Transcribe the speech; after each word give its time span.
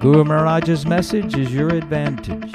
Guru 0.00 0.22
Maharaj's 0.22 0.86
message 0.86 1.36
is 1.36 1.52
your 1.52 1.70
advantage. 1.70 2.52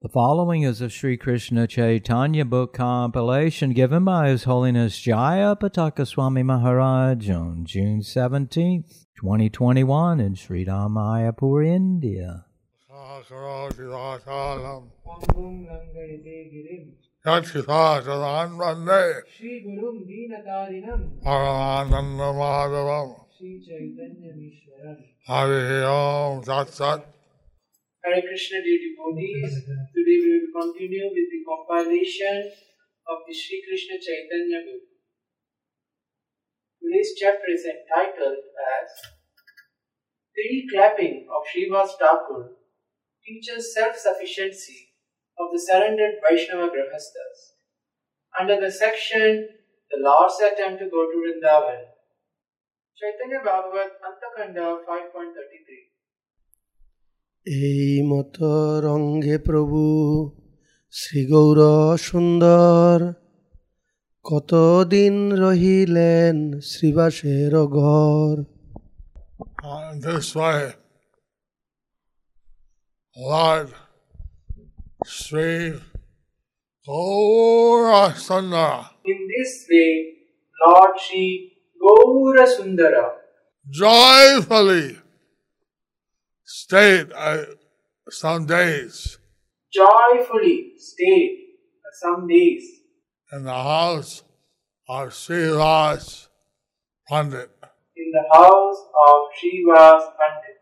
The 0.00 0.08
following 0.08 0.62
is 0.62 0.80
a 0.80 0.88
Sri 0.88 1.16
Krishna 1.16 1.66
Chaitanya 1.66 2.44
book 2.44 2.72
compilation 2.72 3.72
given 3.72 4.04
by 4.04 4.28
His 4.28 4.44
Holiness 4.44 4.96
Jaya 5.00 5.56
Pataka 5.56 6.06
Swami 6.06 6.44
Maharaj 6.44 7.28
on 7.30 7.64
June 7.64 8.00
17th, 8.00 9.06
2021 9.16 10.20
in 10.20 10.36
Sri 10.36 10.64
Mayapur, 10.64 11.66
India. 11.66 12.44
Sakarotirasalam. 12.88 14.84
Pangum 15.04 15.66
Langayate 15.66 16.52
Girim 16.52 16.92
Yatchisasadan 23.36 23.42
Vande. 23.42 23.42
Shri 23.42 23.44
Gurum 23.44 23.44
Deenatarinam 23.44 23.44
Paramananda 23.44 23.44
Madhavam. 23.44 23.44
Shri 23.44 23.60
Chaitanya 23.66 24.32
Mishwaram 24.32 24.98
Hari 25.26 25.84
Om 25.84 26.42
Tat 26.42 26.68
Sat. 26.68 27.06
Hare 28.04 28.22
Krishna 28.22 28.62
dear 28.62 28.78
devotees, 28.78 29.64
today 29.94 30.18
we 30.22 30.40
will 30.40 30.62
continue 30.62 31.04
with 31.04 31.28
the 31.30 31.42
compilation 31.44 32.52
of 33.08 33.18
the 33.26 33.34
Shri 33.34 33.62
Krishna 33.68 33.98
Chaitanya 33.98 34.60
book. 34.64 34.82
Today's 36.82 37.12
chapter 37.18 37.50
is 37.52 37.64
entitled 37.64 38.38
as 38.38 38.88
Three 40.34 40.68
Clapping 40.72 41.26
of 41.28 41.42
Srivas 41.48 41.98
Thakur 41.98 42.56
teaches 43.24 43.74
self-sufficiency 43.74 44.88
of 45.38 45.48
the 45.52 45.58
surrendered 45.58 46.14
Vaishnava 46.28 46.68
Grahasthas. 46.68 47.56
Under 48.38 48.60
the 48.60 48.70
section 48.70 49.48
The 49.90 49.98
Lord's 49.98 50.40
Attempt 50.40 50.80
to 50.80 50.90
Go 50.90 51.10
to 51.10 51.16
Vrindavan, 51.16 51.95
Chaitanya 52.98 53.34
Bhagavata 53.46 53.90
Antakhanda 54.08 54.56
five 54.86 55.04
point 55.12 55.32
thirty 55.36 55.58
three 55.66 55.78
এই 57.46 57.90
মত 58.02 58.36
রঙ্গে 58.86 59.36
প্রভু 59.38 59.80
শ্রী 60.94 61.22
গৌর 61.30 61.60
সুন্দর 62.08 62.96
কতদিন 64.24 65.16
রহিলেন 65.42 66.36
শ্রীবাসের 66.70 67.54
ঘর 67.76 68.34
And 69.76 69.96
this 70.02 70.28
way, 70.34 70.62
Lord 73.16 73.68
Sri 75.16 75.54
Gaurasundara. 76.86 78.72
In 79.04 79.18
this 79.28 79.52
way, 79.68 79.92
Lord 80.56 80.94
Sri 80.98 81.26
Gaura 81.86 82.46
Sundara 82.46 83.12
joyfully 83.70 84.98
stayed 86.44 87.12
some 88.10 88.46
days. 88.46 89.18
Joyfully 89.72 90.72
stayed 90.78 91.38
some 92.00 92.26
days 92.26 92.64
in 93.32 93.44
the 93.44 93.52
house 93.52 94.22
of 94.88 95.08
Srivas 95.10 96.28
Pandit. 97.08 97.50
In 97.96 98.12
the 98.12 98.24
house 98.32 98.80
of 99.08 99.16
Srivas 99.36 100.02
Pandit. 100.18 100.58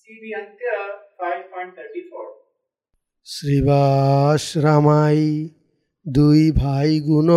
CB 0.00 0.24
Antya 0.40 0.78
5.34 1.20 2.44
Srivas 3.26 4.44
Ramai 4.64 5.20
দুই 6.06 6.40
ভাই 6.60 6.90
গুণ 7.06 7.28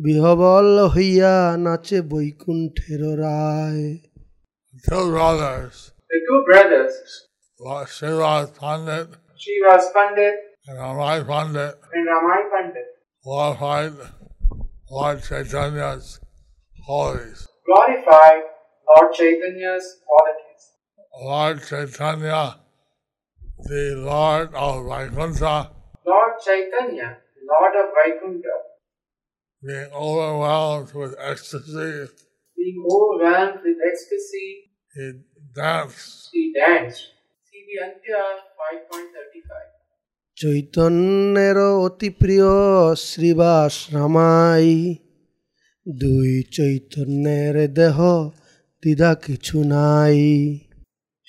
বিহবল 0.00 0.68
হইয়া 0.94 1.34
নাচে 1.64 1.98
বৈকুণ্ঠের 2.10 3.02
রায় 3.22 3.86
Two 4.88 5.04
brothers. 5.14 5.76
The 6.10 6.18
two 6.26 6.40
brothers. 6.48 6.94
Srivas 7.96 8.48
Pandit. 8.60 9.08
Srivas 9.42 9.84
Pandit. 9.94 10.36
And 10.66 10.78
Ramai 10.84 11.18
Pandit. 11.30 11.74
And 11.94 12.04
Ramai 12.12 12.40
Pandit. 12.52 12.88
Glorified 13.24 13.94
Lord 14.94 15.18
Chaitanya's 15.28 16.06
qualities. 16.84 17.40
Glorified 17.68 18.42
Lord 18.88 19.08
Chaitanya's 19.18 19.86
qualities. 20.06 20.62
Lord 21.28 21.56
Chaitanya, 21.68 22.44
the 23.68 23.84
Lord 24.10 24.48
of 24.66 24.74
Vaikuntha. 24.90 25.56
Lord 26.12 26.34
Chaitanya, 26.46 27.08
Lord 27.50 27.74
of 27.80 27.86
Vaikuntha 27.96 28.56
being 29.62 29.90
overwhelmed 29.94 30.92
with 30.92 31.14
ecstasy. 31.18 32.08
Being 32.56 32.84
overwhelmed 32.90 33.60
with 33.64 33.78
ecstasy. 33.90 34.48
He 34.94 35.12
danced. 35.54 36.30
He 36.32 36.52
danced. 36.52 37.02
CB 37.48 37.68
Antya 37.86 38.22
5.35. 38.58 39.72
চৈতন্যের 40.36 41.58
অতি 41.86 42.08
প্রিয় 42.20 42.52
শ্রীবাস 43.08 43.74
রামাই 43.94 44.68
দুই 45.86 46.30
চৈতন্যের 46.56 47.56
দেহ 47.78 47.98
দ্বিধা 48.82 49.10
কিছু 49.24 49.58
নাই 49.72 50.18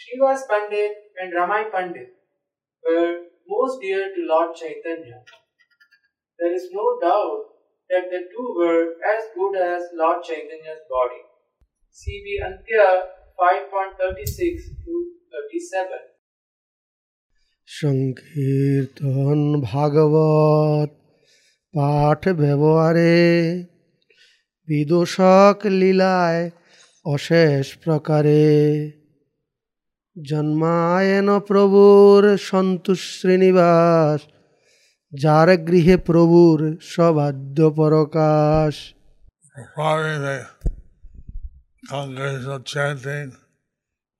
শ্রীবাস 0.01 0.39
পণ্ডিত 0.49 0.93
and 1.19 1.31
Ramai 1.33 1.63
Pandit 1.73 2.09
were 2.83 3.11
most 3.47 3.75
dear 3.81 4.03
to 4.13 4.21
Lord 4.27 4.49
Chaitanya. 4.55 5.17
There 6.39 6.53
is 6.53 6.65
no 6.79 6.85
doubt 6.99 7.52
that 7.89 8.05
the 8.09 8.21
two 8.31 8.47
were 8.57 8.83
as 9.13 9.23
good 9.35 9.55
as 9.57 9.81
Lord 9.93 10.23
Chaitanya's 10.23 10.83
body. 10.89 11.21
CB 11.97 12.25
Antya 12.47 12.87
5.36 13.37 14.61
to 14.83 14.93
37. 15.31 16.13
সংকীর্তন 17.69 19.39
ভাগবত 19.63 20.89
পাঠ 21.73 22.21
ব্যবহারে 22.41 23.17
বিদূষক 24.67 25.57
লীলায় 25.79 26.43
অশেষ 27.05 27.65
প্রকারে 27.83 28.45
জন্মায়ন 30.15 31.27
প্রভুর 31.47 32.21
সন্তোষ 32.49 33.01
শ্রীনিবাস 33.17 34.19
যার 35.12 35.48
গৃহে 35.68 35.96
প্রভুর 36.08 36.58
সবাদ্য 36.94 37.58
পরকাশ 37.78 38.74
performing 39.56 40.18
the 40.26 40.38
congregational 41.88 42.60
chanting 42.72 43.28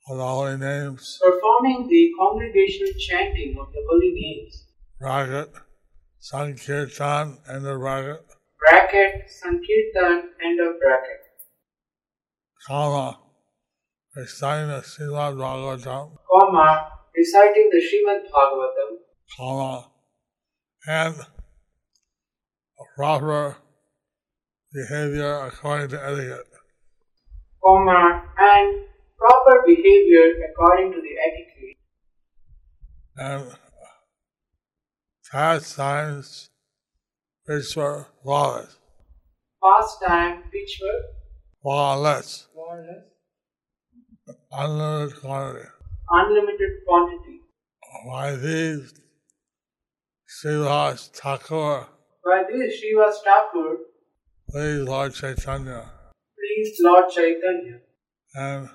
of 0.09 0.15
the 0.21 0.29
holy 0.37 0.57
names, 0.69 1.03
Performing 1.29 1.81
the 1.95 2.03
congregational 2.21 2.93
chanting 3.07 3.51
of 3.63 3.67
the 3.75 3.83
holy 3.89 4.13
names. 4.23 4.53
bracket, 5.01 5.51
Sankirtan, 6.31 7.25
end 7.53 7.65
of 7.67 7.77
bracket, 7.85 8.23
Bracket 8.63 9.15
Sankirtan 9.41 10.17
end 10.47 10.59
of 10.67 10.73
bracket. 10.83 11.21
comma, 12.67 13.09
reciting 14.17 14.69
the 14.69 14.81
Srimad 14.91 15.33
Bhagavatam, 15.43 16.05
Comma 16.31 16.69
reciting 17.17 17.67
the 17.75 17.81
Srimad 17.89 18.21
Bhagavatam. 18.33 18.91
comma, 19.37 19.73
and 20.88 21.16
proper 22.96 23.58
behavior 24.74 25.46
according 25.46 25.90
to 25.90 26.04
etiquette. 26.04 26.48
comma, 27.64 28.24
and 28.38 28.86
proper 29.18 29.64
behavior 29.66 30.34
according 30.50 30.92
to 30.92 31.00
the 31.02 31.16
etiquette, 31.28 31.78
and 33.18 33.56
pastimes 35.32 36.50
which 37.46 37.76
were 37.76 38.08
lawless, 38.24 38.78
pastime 39.64 40.44
which 40.52 40.80
were 40.82 41.02
lawless, 41.64 42.48
lawless, 42.56 43.06
unlimited 44.52 45.22
quantity. 45.22 45.70
unlimited 46.10 46.72
quantity. 46.86 47.40
By 48.08 48.36
these, 48.36 48.94
Srivas 50.42 51.12
Thakur, 51.14 51.88
By 52.26 52.44
this 52.50 52.82
Srivas 52.82 53.16
Thakur 53.24 53.78
please 54.50 54.82
Lord 54.88 55.14
Chaitanya, 55.14 55.92
pleased 56.36 56.82
Lord 56.82 57.06
Chaitanya, 57.10 57.80
and 58.34 58.70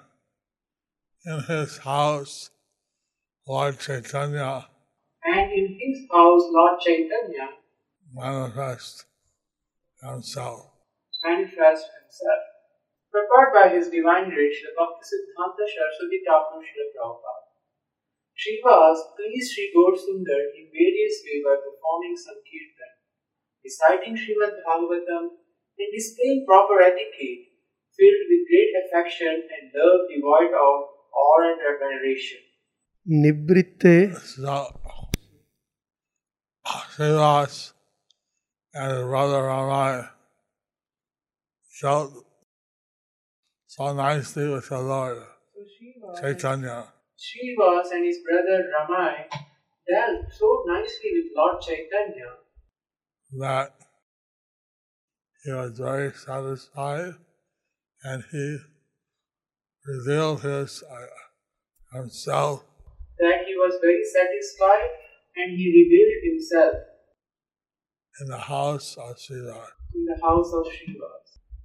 in 1.27 1.41
his 1.41 1.79
house, 1.79 2.51
Lord 3.47 3.79
Chaitanya 3.81 4.69
And 5.25 5.53
in 5.53 5.79
his 5.81 6.07
house, 6.13 6.43
Lord 6.49 6.81
Chaitanya 6.81 7.49
manifest 8.15 9.05
himself. 10.01 10.71
manifests 11.25 11.89
himself. 11.99 12.43
Prepared 13.11 13.51
by 13.53 13.69
his 13.75 13.89
divine 13.89 14.31
grace, 14.31 14.57
Srila 14.63 14.79
Bhaktisiddhanta 14.79 15.65
Saraswati 15.67 16.21
Thakur 16.25 16.61
Srila 16.63 16.87
Prabhupada. 16.95 17.48
Shiva, 18.39 18.71
Shivas 18.71 18.99
pleased 19.19 19.53
Sri 19.53 19.73
Sundar 19.75 20.43
in 20.55 20.71
various 20.71 21.15
ways 21.27 21.43
by 21.43 21.57
performing 21.59 22.15
Sankirtan, 22.15 22.93
reciting 23.65 24.15
Srimad 24.15 24.55
Bhagavatam, 24.63 25.25
and 25.79 25.91
displaying 25.93 26.47
proper 26.47 26.81
etiquette, 26.81 27.51
filled 27.99 28.23
with 28.31 28.47
great 28.47 28.73
affection 28.79 29.43
and 29.43 29.73
love 29.75 30.07
devoid 30.09 30.55
of 30.55 30.77
awe 31.11 31.43
and 31.51 31.61
admiration. 31.67 32.39
Nibritte 33.11 34.15
Siddhas 36.95 37.73
and 38.75 39.11
Radha 39.11 40.13
felt 41.81 42.25
so 43.67 43.93
nicely 43.95 44.49
with 44.49 44.69
the 44.69 44.79
Lord, 44.79 45.23
Chaitanya. 46.21 46.93
Srivas 47.19 47.91
and 47.91 48.07
his 48.07 48.19
brother 48.23 48.65
Ramai 48.71 49.27
dealt 49.91 50.27
so 50.31 50.65
nicely 50.67 51.11
with 51.15 51.33
Lord 51.35 51.61
Chaitanya 51.61 52.39
that 53.33 53.75
he 55.45 55.53
was 55.53 55.79
very 55.79 56.13
satisfied 56.13 57.15
and 58.05 58.25
he 58.31 58.59
revealed 59.87 60.43
his, 60.43 60.83
uh, 60.89 61.99
himself. 61.99 62.65
That 63.19 63.45
he 63.47 63.55
was 63.55 63.79
very 63.83 64.05
satisfied 64.05 64.91
and 65.37 65.57
he 65.57 65.67
revealed 65.67 66.33
himself. 66.33 66.75
In 68.21 68.29
the 68.29 68.39
house 68.39 68.97
of 68.97 69.19
Shiva. 69.19 69.67
In 69.95 70.05
the 70.05 70.19
house 70.23 70.53
of 70.53 70.67
Shiva. 70.73 71.11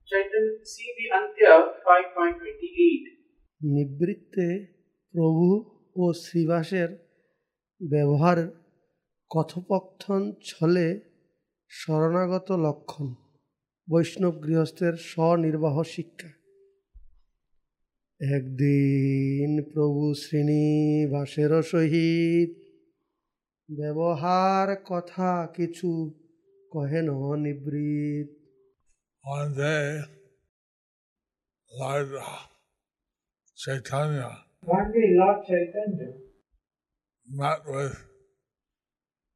Chaitanya, 0.06 0.66
see 0.66 0.94
the 0.98 1.16
Antya 1.16 1.70
5.28. 1.88 3.14
Nibritte 3.64 4.73
প্রভু 5.14 5.80
ও 5.96 6.14
শ্রীবাসের 6.14 6.90
ব্যবহার 7.90 8.52
কথোপকথন 9.30 10.34
ছলে 10.44 11.00
শরণাগত 11.70 12.52
লক্ষণ। 12.52 13.14
বৈষ্ণব 13.90 14.44
গৃহস্থের 14.44 14.94
স্বনির্বাহ 14.94 15.84
শিক্ষা। 15.84 16.28
একদিন 18.36 19.64
প্রভু 19.74 20.14
শ্রীনিবাসের 20.14 21.64
সহিত 21.64 22.52
ব্যবহার 23.78 24.76
কথা 24.86 25.48
কিছু 25.56 26.14
কহেন 26.72 27.36
নিবৃত। 27.36 28.30
One 29.26 29.54
Lord 31.82 32.12
Chaitanya 33.58 34.53
One 34.66 34.92
day 34.92 35.14
Lord 35.18 35.46
Chaitanya 35.46 36.14
met 37.28 37.62
with 37.66 37.98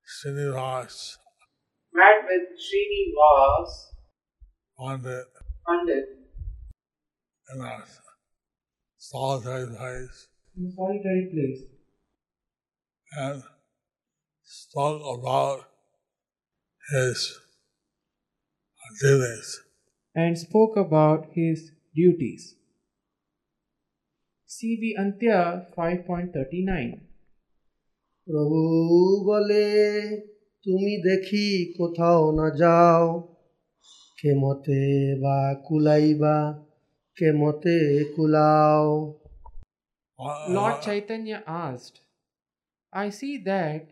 Srinivas 0.07 1.17
met 1.93 2.23
with 2.27 2.47
Srinivas 2.65 3.71
Pandit 4.79 5.25
Pandit 5.67 6.05
in 7.53 7.61
a 7.61 7.83
solitary 8.97 9.67
place. 9.67 10.27
In 10.57 10.65
a 10.67 10.71
solitary 10.71 11.29
place. 11.31 11.63
And 13.17 13.43
spoke 14.43 15.01
about 15.19 15.65
his 16.91 17.39
duties. 19.01 19.61
and 20.15 20.37
spoke 20.37 20.77
about 20.77 21.27
his 21.33 21.71
duties. 21.95 22.56
CB 24.54 24.82
Antya 25.02 25.38
5.39 25.76 27.12
প্রভু 28.26 28.60
বলে 29.28 29.66
তুমি 30.64 30.94
দেখি 31.08 31.46
কোথাও 31.78 32.22
না 32.38 32.48
যাও 32.60 33.04
কে 34.18 34.30
মতে 34.42 34.82
বা 35.22 35.38
কুলাইবা 35.66 36.36
কে 37.16 37.28
মতে 37.40 37.78
কুলাও 38.14 38.86
Lord 40.56 40.76
Chaitanya 40.86 41.38
asked, 41.46 41.96
I 42.92 43.06
see 43.18 43.34
that 43.50 43.82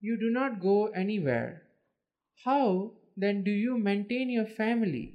you 0.00 0.14
do 0.24 0.28
not 0.38 0.52
go 0.68 0.78
anywhere. 1.02 1.52
How 2.44 2.66
then 3.16 3.36
do 3.48 3.50
you 3.50 3.74
maintain 3.78 4.26
your 4.30 4.46
family? 4.60 5.06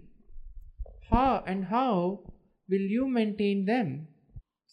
How 1.10 1.34
and 1.52 1.62
how 1.76 1.94
will 2.70 2.88
you 2.96 3.04
maintain 3.20 3.58
them? 3.66 3.88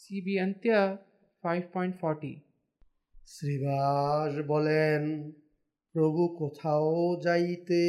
CB 0.00 0.26
Antya 0.46 0.80
5.40 1.44 2.34
Srivas 3.34 4.32
বলেন 4.52 5.02
প্রভু 5.94 6.22
কোথাও 6.40 6.90
যাইতে 7.26 7.84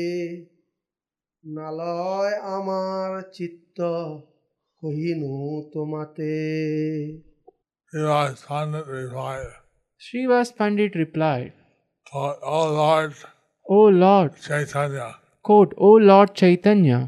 নালয় 1.44 2.34
আমার 2.58 3.10
চিত্ত 3.38 3.80
কহিনু 4.82 5.34
তোমাতে 5.74 6.34
Srivas 7.92 8.40
Pandit 8.50 8.86
replied, 9.00 9.52
Srivas 10.06 10.50
Pandit 10.60 10.92
replied, 11.04 11.54
O 12.58 12.62
Lord 12.82 13.14
O 13.66 13.80
Lord, 14.06 14.32
Chaitanya, 14.48 15.08
quote, 15.44 15.74
O 15.78 15.92
Lord 16.12 16.30
Chaitanya, 16.36 17.00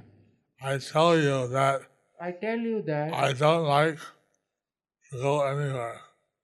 I 0.61 0.73
tell 0.79 1.13
you 1.27 1.39
that 1.55 1.77
I 2.19 2.29
tell 2.43 2.59
you 2.69 2.77
that 2.91 3.07
I 3.13 3.29
don't 3.33 3.65
like 3.77 3.97
to 3.97 4.05
go 5.11 5.33
anywhere. 5.43 5.99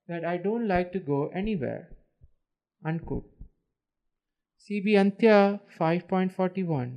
that 0.09 0.25
I 0.25 0.37
don't 0.37 0.67
like 0.67 0.91
to 0.93 0.99
go 0.99 1.27
anywhere. 1.29 1.89
Unquote. 2.81 3.29
CB 4.63 4.85
Antya 5.03 5.37
5.41 5.79 6.89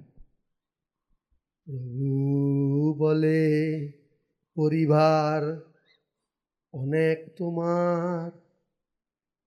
প্রভু 1.66 2.10
বলে 3.02 3.42
পরিবার 4.56 5.40
অনেক 6.74 7.18
তোমার 7.38 8.26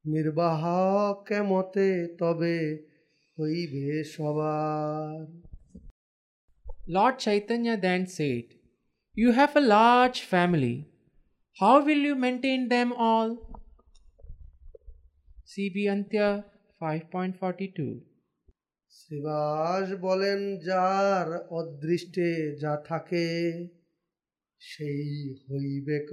নির্বাহ 0.05 0.61
কেমতে 1.27 1.89
তবে 2.21 2.55
হইবে 3.37 3.85
সবার 4.13 5.17
Lord 6.95 7.15
Chaitanya 7.25 7.75
then 7.87 8.01
said, 8.17 8.45
You 9.15 9.29
have 9.39 9.53
a 9.55 9.67
large 9.77 10.19
family. 10.33 10.77
How 11.56 11.84
will 11.84 11.98
you 11.98 12.16
maintain 12.16 12.68
them 12.68 12.92
all? 12.92 13.36
CB 15.46 15.86
Antya 15.94 16.44
5.42 16.82 18.00
Srivas 18.98 19.86
বলেন 20.06 20.40
যার 20.68 21.28
অদৃষ্টে 21.60 22.30
যা 22.62 22.74
থাকে 22.88 23.26
সেই 24.70 25.06
হইবেক 25.48 26.10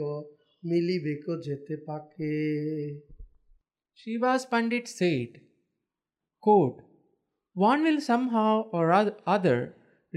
মিলিবেক 0.69 1.25
যেতে 1.47 1.75
পাকে 1.87 2.33
Srivas 3.99 4.43
Pandit 4.51 4.85
said, 4.99 5.29
One 7.53 7.79
will 7.85 8.01
somehow 8.11 8.53
or 8.75 8.85
other 9.35 9.59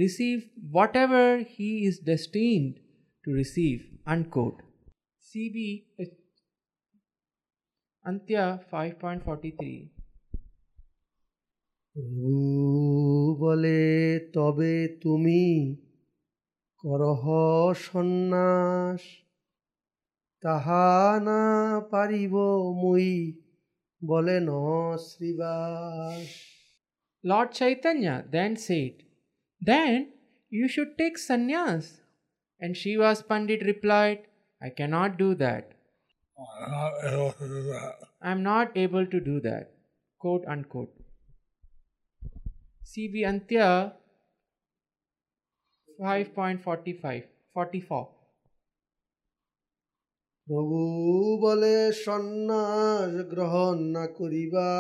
receive 0.03 0.41
whatever 0.77 1.25
he 1.55 1.71
is 1.89 1.97
destined 2.11 2.73
to 3.25 3.31
receive. 3.43 3.81
CB 5.35 5.83
uh, 5.99 6.07
Antya 8.07 8.63
5.43 8.71 9.91
প্রভু 11.95 12.31
বলে 13.43 13.81
তবে 14.37 14.75
তুমি 15.05 15.43
করহ 16.85 17.25
সন্ন্যাস 17.87 19.03
তাহা 20.43 20.87
না 21.27 21.43
পারিব 21.93 22.35
মুই 22.83 23.09
বলেন 24.03 24.49
Srivas 25.09 26.27
Lord 27.25 27.51
Chaitanya 27.59 28.17
then 28.35 28.53
said, 28.67 28.95
Then 29.61 29.95
you 30.59 30.67
should 30.73 30.91
take 31.01 31.17
sannyas. 31.29 31.85
And 32.61 32.71
Srivas 32.81 33.21
Pandit 33.29 33.61
replied, 33.73 34.21
I 34.65 34.71
cannot 34.71 35.19
do 35.19 35.35
that. 35.37 35.73
I'm 36.39 36.73
not 36.73 36.95
able 37.05 37.33
to 37.33 37.49
do 37.49 37.63
that. 37.65 37.95
I 38.23 38.31
am 38.33 38.43
not 38.43 38.77
able 38.77 39.07
to 39.07 39.21
do 39.21 39.41
that. 39.41 39.71
Quote 40.21 40.47
unquote. 40.47 40.93
CB 42.83 43.25
Antya 43.27 43.93
5.45 46.01 47.23
44 47.55 48.15
প্রভু 50.47 50.81
বলে 51.45 51.77
সন্ন্যাস 52.05 53.13
গ্রহণ 53.33 53.77
না 53.95 54.05
করিবা 54.19 54.71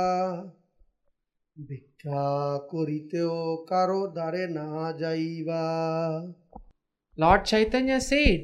ভিক্ষা 1.56 2.26
করিতেও 2.72 3.36
কারও 3.70 4.02
দ্বারে 4.16 4.44
না 4.58 4.68
যাইবা 5.00 5.64
Lord 7.18 7.42
Chaitanya 7.50 7.98
said, 8.00 8.42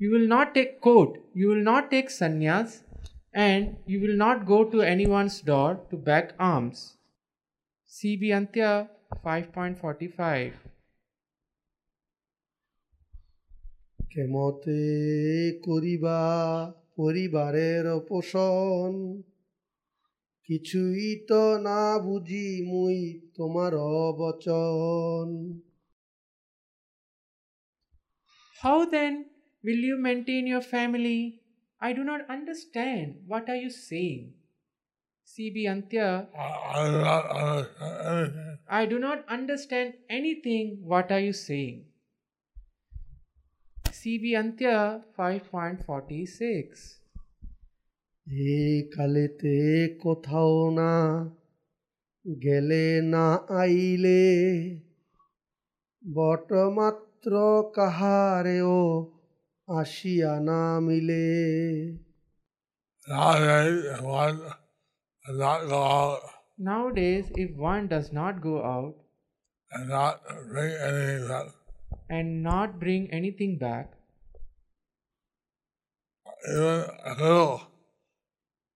You 0.00 0.10
will 0.10 0.26
not 0.26 0.54
take 0.54 0.80
coat, 0.82 1.18
you 1.34 1.48
will 1.48 1.62
not 1.62 1.90
take 1.90 2.10
sannyas, 2.10 2.82
and 3.32 3.76
you 3.86 4.00
will 4.00 4.16
not 4.16 4.44
go 4.46 4.64
to 4.64 4.82
anyone's 4.82 5.40
door 5.40 5.80
to 5.90 5.96
beg 5.96 6.34
alms. 6.38 6.98
CB 7.90 8.22
Antya 8.38 8.88
5.45 9.24 10.52
কেমতে 14.12 14.80
করিবা 15.66 16.20
পরিবারের 16.98 17.86
পোষণ 18.08 18.90
কিছুই 20.48 21.10
তো 21.28 21.42
না 21.66 21.82
বুঝি 22.06 22.48
মুই 22.70 22.98
তোমার 23.36 23.72
বচন 24.20 25.28
How 28.62 28.78
then 28.94 29.14
will 29.65 29.81
you 29.89 29.97
maintain 29.97 30.47
your 30.47 30.61
family? 30.61 31.41
I 31.81 31.93
do 31.93 32.03
not 32.03 32.29
understand. 32.29 33.15
What 33.27 33.49
are 33.49 33.55
you 33.55 33.69
saying? 33.69 34.33
CB 35.27 35.65
Antya 35.73 36.27
I, 36.37 36.45
I 36.77 36.85
do 36.89 36.99
not 36.99 37.25
understand 37.29 37.93
anything. 38.09 38.57
I 38.69 38.85
do 38.85 38.99
not 38.99 39.25
understand 39.29 39.93
anything. 40.09 40.77
What 40.83 41.11
are 41.11 41.19
you 41.19 41.33
saying? 41.33 41.85
CB 43.99 44.33
Antya 44.41 45.03
5.46 45.17 47.01
এই 48.27 48.75
কালেতে 48.95 49.55
কোথাও 50.03 50.55
না 50.79 50.93
গেলে 52.25 52.85
না 53.13 53.25
আইলে 53.61 54.23
বটমাত্র 56.05 57.31
কাহারেও 57.75 58.77
আসিয়া 59.79 60.31
না 60.49 60.61
মিলে 60.87 61.25
Nowadays, 63.07 64.01
one 64.01 64.37
does 65.25 65.37
not 65.45 65.61
go 65.73 65.79
out 65.99 66.21
Nowadays, 66.57 67.25
if 67.43 67.49
one 67.57 67.87
does 67.93 68.07
not 68.19 68.33
go 68.41 68.55
out 68.75 68.95
and 69.73 69.89
not 69.89 70.15
bring 70.51 70.71
anything 70.87 71.27
back. 71.31 71.47
and 72.15 72.27
not 72.49 72.69
bring 72.83 73.03
anything 73.19 73.53
back, 73.57 73.85
even 76.51 76.81
a 77.11 77.13
little 77.21 77.61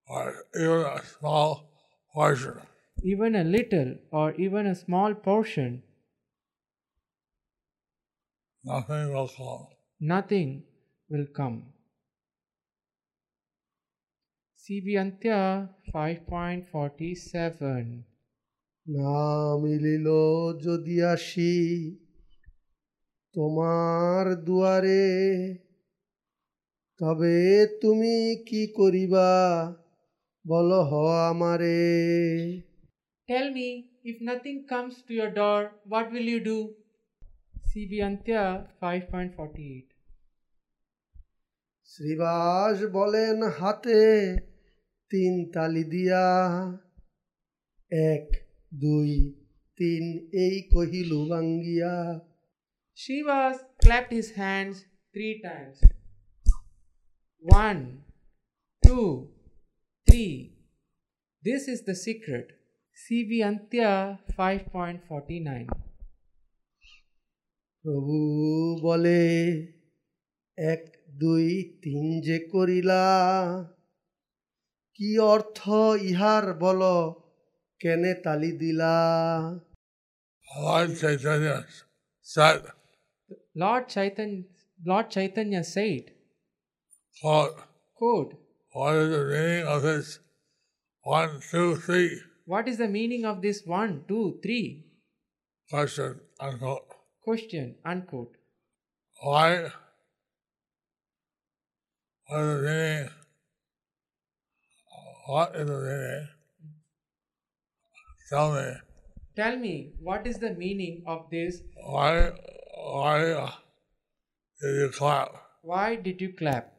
or 0.08 0.26
even 0.64 0.82
a 0.98 1.02
small 1.14 1.50
portion. 2.14 2.56
even 3.14 3.32
a 3.36 3.44
little 3.56 3.90
or 4.20 4.28
even 4.46 4.64
a 4.74 4.76
small 4.84 5.12
portion, 5.30 5.72
Nothing 8.64 9.14
will 9.14 9.28
come. 9.40 9.64
nothing 10.00 10.50
will 11.11 11.27
come. 11.27 11.63
Sivyantya 14.65 15.69
5.47 15.89 18.05
না 18.87 19.19
মিলিল 19.63 20.09
যদি 20.67 20.97
আসি 21.13 21.55
তোমার 23.35 24.25
দুয়ারে 24.47 25.07
তবে 27.01 27.37
তুমি 27.83 28.17
কি 28.49 28.63
করিবা? 28.79 29.31
বলো 30.45 30.81
হ 30.83 30.93
আমারে। 31.31 31.83
Tell 33.29 33.47
me 33.57 33.69
if 34.11 34.17
nothing 34.29 34.55
comes 34.73 34.95
to 35.07 35.13
your 35.15 35.31
door 35.41 35.61
what 35.91 36.07
will 36.13 36.29
you 36.33 36.41
do 36.51 36.59
CB 37.69 37.99
five 38.81 39.01
point 39.13 39.31
forty 39.37 39.65
eight 39.75 39.90
Srivas 41.90 42.78
বলেন 42.98 43.38
হাতে 43.60 44.04
তিন 45.12 45.34
তালি 45.54 45.84
দিয়া 45.94 46.26
এক 48.12 48.26
দুই 48.72 49.12
তিন 49.80 50.04
এই 50.44 50.56
কহিলু 50.74 51.20
ভাঙ্গিয়া 51.32 51.96
Srivas 52.98 53.58
clapped 53.84 54.12
his 54.12 54.32
hands 54.32 54.86
three 55.16 55.42
times. 55.42 55.78
One, 57.44 58.04
two, 58.84 59.30
three. 60.08 60.54
This 61.44 61.68
is 61.68 61.82
the 61.82 61.96
secret. 61.96 62.54
CV 62.98 63.30
Antya 63.44 63.92
5.49. 64.38 65.68
প্রভু 67.86 68.18
বলে 68.82 69.22
এক 70.58 70.82
দুই 71.23 71.47
তিন 71.83 72.05
যে 72.27 72.39
করিলা 72.53 73.05
কি 74.97 75.11
অর্থ 75.35 75.59
ইহার 76.11 76.45
বল 76.63 76.83
কেনে 77.81 78.13
তালি 78.25 78.51
দিলা 78.63 78.95
Lord 80.65 80.91
Chaitanya 81.01 81.57
said, 82.23 82.63
Lord 83.55 83.85
Chaitanya, 83.95 84.43
Lord 84.91 85.07
Chaitanya 85.15 85.63
said, 85.75 86.05
quote, 87.21 87.57
quote, 87.99 88.33
what 88.73 88.95
is 88.97 89.11
the 89.11 89.25
meaning 89.33 89.67
of 89.67 89.83
this 89.83 90.09
one, 91.03 91.41
two, 91.51 91.77
three 91.77 92.11
What 92.47 92.67
is 92.67 92.79
the 92.79 92.89
meaning 92.89 93.25
of 93.25 93.43
this 93.43 93.63
one, 93.65 94.05
two, 94.09 94.41
three? 94.43 94.87
question, 95.71 96.21
unquote. 96.41 96.89
Question, 97.23 97.77
unquote. 97.85 98.35
Why? 99.23 99.71
What 102.30 102.42
is 102.42 102.62
the 102.62 102.66
meaning? 102.66 103.10
What 105.28 105.56
is 105.56 105.68
the 105.68 105.80
meaning? 105.80 106.28
Tell 108.30 108.54
me. 108.54 108.68
Tell 109.36 109.58
me, 109.58 109.94
what 110.02 110.26
is 110.26 110.40
the 110.40 110.52
meaning 110.52 111.04
of 111.06 111.30
this? 111.30 111.62
Why? 111.76 112.32
Why 112.78 113.32
uh, 113.32 113.52
did 114.62 114.76
you 114.82 114.90
clap? 114.90 115.30
Why 115.62 115.96
did 115.96 116.22
you 116.22 116.34
clap? 116.34 116.74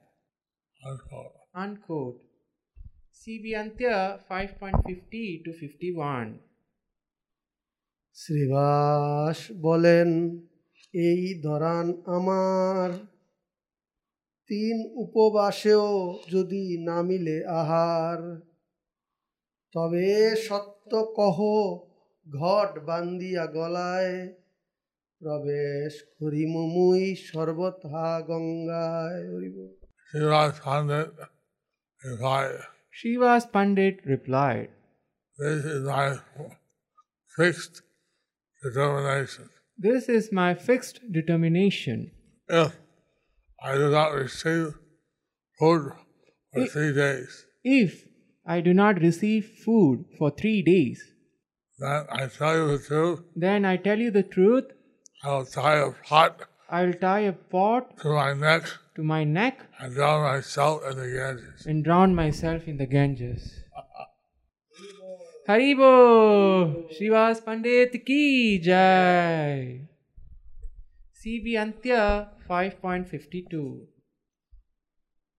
Unquote. 0.85 1.33
Unquote. 1.55 2.21
CB 3.13 3.55
Antya 3.63 4.21
5.50 4.31 5.45
to 5.45 5.53
51. 5.53 6.39
Srivas 8.23 9.39
বলেন 9.67 10.09
এই 11.09 11.23
ধরান 11.47 11.87
আমার 12.17 12.91
তিন 14.52 14.78
উপবাসেও 14.96 15.88
যদি 16.30 16.64
না 16.86 16.98
মিলে 17.02 17.38
আহার 17.60 18.20
তবে 19.76 20.08
সত্য 20.48 20.92
কহ 21.16 21.38
ঘট 22.28 22.72
বান্দিয়া 22.80 23.46
গলায় 23.54 24.16
প্রবেশ 25.22 25.94
করি 26.20 26.44
মুই 26.76 27.04
সর্বথা 27.30 28.08
গঙ্গায় 28.28 29.24
This 39.80 40.06
is 40.10 40.32
my 40.34 40.52
fixed 40.60 40.98
determination. 41.12 42.00
If 42.50 42.72
I 43.64 43.76
do 43.78 43.90
not 43.92 44.14
receive 44.14 44.74
food 45.60 45.92
for 46.54 46.62
If- 46.62 46.72
three 46.74 46.94
days, 46.94 47.46
If 47.64 48.08
I 48.46 48.60
do 48.62 48.74
not 48.74 49.00
receive 49.00 49.46
food 49.66 50.06
for 50.18 50.32
three 50.32 50.62
days, 50.64 51.04
then 51.80 52.06
I 52.10 52.28
tell 52.28 52.56
you 52.58 52.78
the 52.78 52.84
truth, 52.84 53.20
then 53.36 53.66
I 53.66 53.78
tell 53.78 54.00
you 54.00 54.12
the 54.12 54.24
truth, 54.24 54.66
I 55.24 55.30
will 55.36 55.46
tie 55.46 55.78
a 55.78 55.92
pot 55.92 56.48
I 56.70 56.86
will 56.86 56.94
tie 56.94 57.22
a 57.30 57.34
pot 57.34 57.98
to 58.02 58.14
my 58.18 58.34
neck 58.34 58.64
to 58.96 59.04
my 59.04 59.24
neck 59.24 59.60
and 59.80 59.94
drown 59.94 60.22
myself 60.24 60.84
in 60.90 60.98
the 60.98 61.08
Ganges. 61.16 61.66
and 61.66 61.84
drown 61.84 62.16
myself 62.16 62.68
in 62.68 62.78
the 62.78 62.86
Ganges. 62.86 63.64
Haribo! 65.48 66.88
Srivas 66.98 67.44
Pandit 67.44 67.92
ki 71.24 71.42
jai! 71.42 71.42
CB 71.42 71.58
Antya 71.58 72.28
5.52 72.50 73.88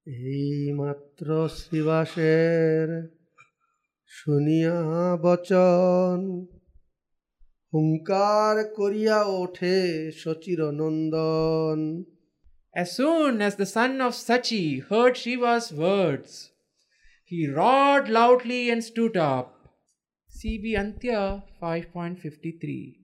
এই 0.06 0.72
মাত্র 0.72 1.48
শ্রীবাসের 1.48 2.88
শুনিয়া 4.06 5.16
বচন 5.22 6.46
হুঙ্কার 7.72 8.64
করিয়া 8.74 9.24
ওঠে 9.24 10.12
শচির 10.12 10.60
নন্দন 10.72 12.04
As 12.76 12.96
soon 12.96 13.42
as 13.42 13.56
the 13.56 13.66
son 13.66 14.00
of 14.00 14.14
Sachi 14.14 14.82
heard 14.88 15.16
Shiva's 15.16 15.72
words, 15.72 16.52
he 17.24 17.48
roared 17.48 18.08
loudly 18.08 18.70
and 18.70 18.84
stood 18.84 19.16
up. 19.16 19.48
CB 20.38 20.64
Antya 20.74 21.42
5.53 21.62 23.01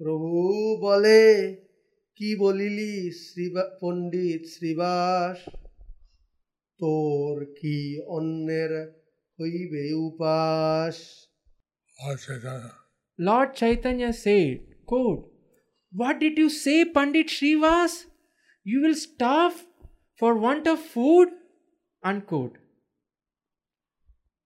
প্রভু 0.00 0.40
বলে 0.86 1.20
কি 2.20 2.30
বলিলি 2.44 2.94
শ্রীবা 3.24 3.64
পণ্ডিত 3.80 4.42
শ্রীবাস 4.54 5.36
তোর 6.80 7.34
কি 7.58 7.76
অন্যের 8.16 8.72
হইবে 9.38 9.84
উপাস 10.08 10.96
Lord 11.98 12.18
Chaitanya. 12.18 12.72
Lord 13.18 13.54
Chaitanya 13.54 14.12
said, 14.14 14.58
quote, 14.86 15.22
What 15.92 16.18
did 16.18 16.38
you 16.38 16.50
say, 16.50 16.84
Pandit 16.86 17.28
Srivas? 17.28 17.92
You 18.66 18.80
will 18.82 18.96
starve 18.96 19.64
for 20.20 20.36
want 20.36 20.66
of 20.66 20.80
food? 20.80 21.28
Unquote. 22.02 22.58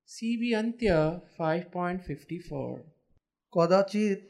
CB 0.08 0.42
Antya 0.60 0.98
5.54 1.38 2.78
কদাচিৎ 3.52 4.20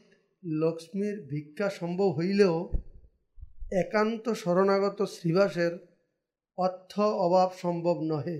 লক্ষ্মীর 0.44 1.16
ভিক্ষা 1.30 1.68
সম্ভব 1.70 2.10
হইলেও 2.10 2.56
একান্ত 3.72 4.24
শরণাগত 4.32 5.02
শ্রীবাসের 5.02 5.72
অর্থ 6.58 7.00
অভাব 7.00 7.50
সম্ভব 7.62 7.96
নহে। 8.02 8.38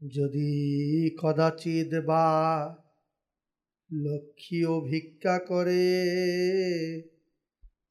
যদি 0.00 0.52
কদাচিৎ 1.20 1.90
বা 2.06 2.26
লক্ষ্মীও 3.90 4.80
ভিক্ষা 4.80 5.38
করে 5.38 5.86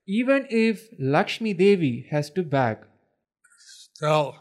Even 0.09 0.43
if 0.51 0.77
Lakshmi 0.99 1.53
Devi 1.55 2.07
has 2.11 2.27
to 2.31 2.43
beg, 2.43 2.77
still 4.01 4.35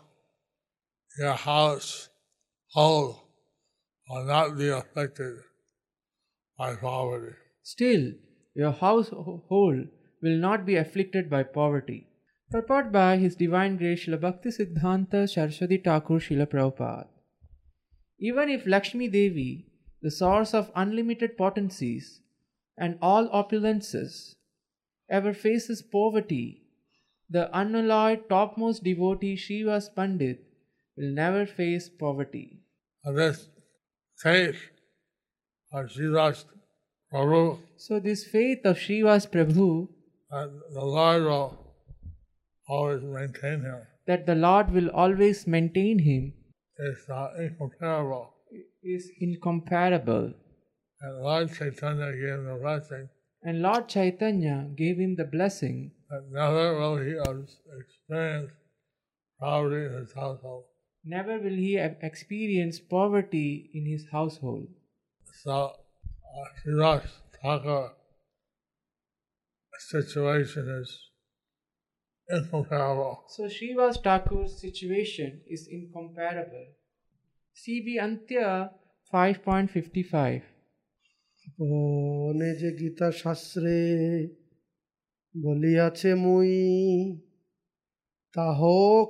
your 1.19 1.33
house 1.33 2.09
hold 2.71 3.17
will 4.09 4.25
not 4.25 4.57
be 4.57 4.69
affected 4.69 5.35
by 6.57 6.75
poverty. 6.75 7.35
still 7.61 8.11
your 8.55 8.71
household 8.71 9.87
will 10.21 10.37
not 10.37 10.65
be 10.65 10.75
afflicted 10.75 11.29
by 11.29 11.43
poverty. 11.43 12.07
Purport 12.49 12.91
by 12.91 13.17
His 13.17 13.35
Divine 13.35 13.77
Grace 13.77 14.05
Srila 14.05 14.21
Bhakti 14.21 14.49
Siddhanta 14.49 15.27
Saraswati 15.27 15.77
Thakur 15.77 16.19
Srila 16.19 16.45
Prabhupada. 16.47 17.07
Even 18.19 18.49
if 18.49 18.67
Lakshmi 18.67 19.07
Devi, 19.07 19.65
the 20.01 20.11
source 20.11 20.53
of 20.53 20.71
unlimited 20.75 21.37
potencies 21.37 22.21
and 22.77 22.97
all 23.01 23.27
opulences, 23.29 24.33
ever 25.09 25.33
faces 25.33 25.81
poverty, 25.81 26.62
the 27.35 27.43
unalloyed 27.59 28.23
topmost 28.29 28.83
devotee 28.87 29.35
Srivas 29.43 29.87
Pandit 29.95 30.41
will 30.95 31.13
never 31.19 31.45
face 31.45 31.89
poverty. 31.89 32.59
This 33.15 33.47
faith 34.23 34.59
of 35.71 35.87
Srivas 35.95 36.45
Prabhu 37.13 37.57
So, 37.77 37.99
this 37.99 38.23
faith 38.25 38.59
of 38.65 38.77
Srivas 38.77 39.25
Prabhu 39.35 39.87
that 40.29 40.51
the 40.75 40.85
Lord 40.85 41.23
will 41.23 41.57
always 42.67 43.03
maintain 43.03 43.61
him 43.61 43.81
that 44.05 44.25
the 44.25 44.35
Lord 44.35 44.71
will 44.71 44.89
always 44.89 45.47
maintain 45.47 45.99
him 45.99 46.33
is 46.77 47.03
not 47.09 47.35
incomparable. 47.39 48.29
is 48.83 49.09
incomparable. 49.19 50.33
And 51.01 51.23
Lord 51.23 51.51
Chaitanya 51.53 52.11
gave 52.11 52.33
him 52.37 52.45
the 52.45 52.59
blessing 52.61 53.09
And 53.45 53.61
Lord 53.61 53.89
Chaitanya 53.89 54.69
gave 54.77 54.97
him 54.97 55.15
the 55.15 55.25
blessing 55.25 55.91
never 56.31 56.79
will 56.79 56.97
he 56.97 57.15
experience 57.79 58.51
poverty 59.39 59.85
in 59.85 60.01
his 60.01 60.13
household. 60.13 60.65
Never 61.05 61.39
will 61.39 61.57
he 61.65 61.77
experience 61.77 62.79
poverty 62.79 63.69
in 63.73 63.85
his 63.85 64.05
household. 64.11 64.67
So, 65.43 65.73
uh, 66.81 66.99
Thakur 67.41 67.91
situation 69.79 70.81
is 70.81 71.09
incomparable. 72.29 73.23
So 73.27 73.43
Srivas 73.43 74.01
Thakur's 74.01 74.59
situation 74.59 75.41
is 75.47 75.67
incomparable. 75.69 76.67
CB 77.55 77.99
Antya 77.99 78.69
5.55 79.13 80.41
বনে 81.59 82.51
যে 82.61 82.69
গীতা 82.79 83.07
শাস্ত্রে 83.21 83.77
বলিয়াছে 85.34 86.10
মুই 86.24 86.52
তাহ 88.34 88.60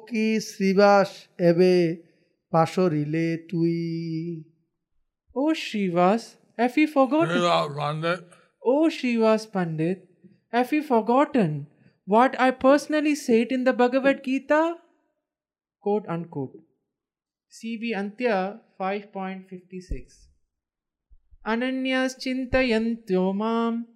কি 0.09 0.27
শ্রীবাস 0.51 1.11
এবে 1.49 1.75
পাশরিলে 2.53 3.27
তুই 3.51 3.77
Oh 5.35 5.53
Shivas, 5.55 6.23
have 6.59 6.77
you 6.77 6.89
forgotten? 6.89 7.37
Shiva 7.37 7.69
Pandit 7.79 8.21
Oh 8.71 8.89
Shivas 8.91 9.43
Pandit, 9.53 9.99
have 10.55 10.73
you 10.73 10.83
forgotten 10.83 11.69
what 12.07 12.39
I 12.41 12.51
personally 12.51 13.15
said 13.15 13.53
in 13.53 13.63
the 13.65 13.73
Bhagavad 13.73 14.25
Gita? 14.25 14.63
Quote 15.83 16.07
unquote. 16.09 16.57
CB 17.51 17.83
Antya 17.95 18.61
5.56 18.81 20.27
Ananyas 21.47 22.17
mam 23.35 23.87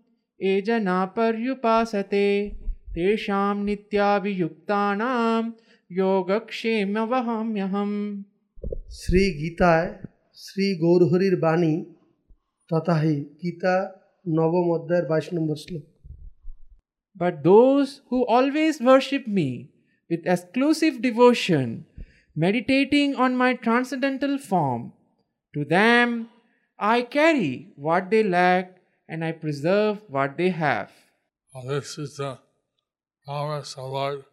ejana 0.41 0.99
paryupasate 1.17 2.29
tesham 2.95 3.57
nityabhiyuktanam 3.69 5.43
yogakshem 5.91 6.89
Shri 9.01 9.25
গীতায় 9.41 9.89
শ্রী 10.45 10.67
গৌরহরির 10.83 11.37
বাণী 11.45 11.75
তথাহি 12.71 13.17
গীতা 13.43 13.75
নবম 14.27 14.67
অধ্যায়ের 14.77 15.07
বাইশ 15.11 15.27
নম্বর 15.37 15.59
শ্লোক 15.65 15.85
But 17.17 17.35
those 17.51 17.91
who 18.09 18.19
always 18.37 18.75
worship 18.91 19.25
me 19.39 19.51
with 20.11 20.23
exclusive 20.35 20.95
devotion, 21.09 21.67
meditating 22.37 23.11
on 23.25 23.31
my 23.43 23.51
transcendental 23.65 24.35
form, 24.49 24.83
to 25.55 25.61
them 25.77 26.07
I 26.79 26.97
carry 27.17 27.55
what 27.87 28.03
they 28.13 28.25
lack 28.39 28.65
and 29.08 29.24
I 29.24 29.32
preserve 29.32 30.02
what 30.08 30.38
they 30.38 30.50
have. 30.50 30.92
Well, 31.54 31.68
this 31.68 31.98
is 31.98 32.18
the 32.18 32.40
promise 33.26 33.76
of 33.78 33.92
Lord 33.92 34.26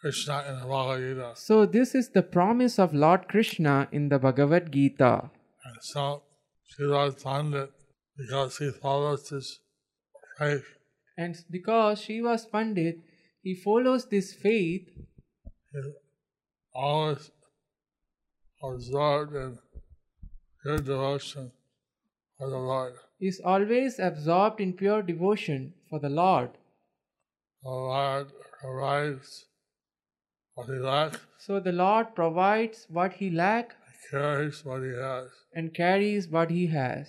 Krishna 0.00 0.44
in 0.48 0.58
the 0.58 0.66
Bhagavad 0.66 1.12
Gita. 1.12 1.32
So, 1.36 1.66
this 1.66 1.94
is 1.94 2.08
the 2.10 2.22
promise 2.22 2.78
of 2.78 2.94
Lord 2.94 3.28
Krishna 3.28 3.88
in 3.92 4.08
the 4.08 4.18
Bhagavad 4.18 4.72
Gita. 4.72 5.30
And 5.64 5.76
so 5.80 6.22
Shiva 6.66 7.12
Pandit, 7.12 7.70
because 8.16 8.58
he 8.58 8.70
follows 8.70 9.28
this 9.28 9.58
faith, 10.38 10.64
And 11.20 11.36
because 11.50 12.06
Srivas 12.06 12.50
Pandit, 12.50 12.96
he 13.42 13.54
follows 13.54 14.08
this 14.08 14.32
faith, 14.32 14.88
is 15.74 15.86
always 16.74 17.30
absorbed 18.62 19.34
in 19.34 19.58
pure 20.62 20.78
devotion 20.78 21.52
for 22.38 22.48
the 22.48 22.56
Lord 22.56 22.94
is 23.19 23.41
always 23.43 23.99
absorbed 23.99 24.59
in 24.59 24.73
pure 24.73 25.01
devotion 25.01 25.73
for 25.89 25.99
the 25.99 26.09
Lord. 26.09 26.51
The 27.63 27.69
Lord 27.69 28.27
provides 28.61 29.45
what 30.53 30.67
he 30.67 30.79
lacks 30.91 31.19
So 31.45 31.59
the 31.59 31.71
Lord 31.71 32.15
provides 32.15 32.87
what 32.89 33.13
he 33.13 33.29
lacks 33.29 33.75
and 34.11 34.11
carries 34.11 34.63
what 34.65 34.81
he 34.81 34.93
has 35.07 35.29
and 35.53 35.73
carries 35.73 36.27
what 36.27 36.49
he 36.49 36.67
has, 36.67 37.07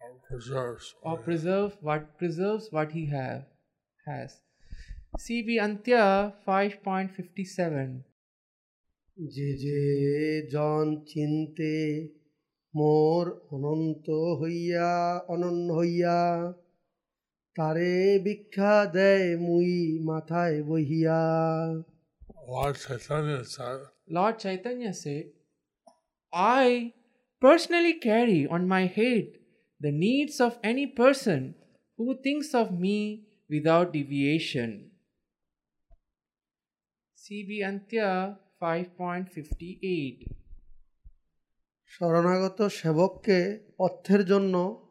or 0.00 0.16
preserves. 0.28 0.94
or 1.02 1.10
what 1.10 1.18
he 1.18 1.20
has. 1.20 1.24
preserve 1.24 1.76
what 1.80 2.18
preserves 2.18 2.68
what 2.70 2.92
he 2.92 3.06
have 3.06 3.44
has. 4.06 4.40
CB 5.18 5.58
Antya 5.66 6.04
5.57 6.46 8.04
যে 9.36 9.48
যে 9.64 9.78
জন 10.54 10.84
চিনতে 11.10 11.72
মোর 12.74 13.24
অনন্ত 13.54 14.06
হইয়া 14.40 14.90
অনন্য 15.32 15.68
হইয়া 15.80 16.18
তারে 17.56 17.94
ভিক্ষা 18.24 18.74
দেয় 18.96 19.26
মুই 19.46 19.72
মাথায় 20.08 20.58
বহিয়া 20.68 21.20
Lord 22.48 22.76
Chaitanya 22.84 23.44
said, 23.44 23.80
Lord 24.08 24.34
Chaitanya 24.38 24.92
said, 24.94 25.26
I 26.32 26.94
personally 27.42 27.94
carry 28.08 28.46
on 28.46 28.62
my 28.66 28.84
head 28.86 29.26
the 29.80 29.92
needs 29.92 30.40
of 30.40 30.58
any 30.62 30.86
person 30.86 31.40
who 31.98 32.16
thinks 32.24 32.54
of 32.54 32.68
me 32.84 32.98
without 33.50 33.92
deviation. 33.92 34.90
CB 37.22 37.50
Antya 37.70 38.38
5.58 38.62 40.41
শরণাগত 41.95 42.67
সেবককে 42.67 43.59
অর্থের 43.79 44.25
জন্য 44.25 44.87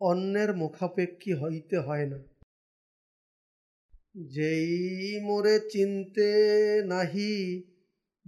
অন্যের 0.00 0.54
মুখাপেক্ষী 0.54 1.34
হইতে 1.34 1.78
হয় 1.78 2.06
না। 2.06 2.18
যেই 4.14 5.20
মোরে 5.20 5.60
চিনতে 5.60 6.32
নাহি 6.86 7.62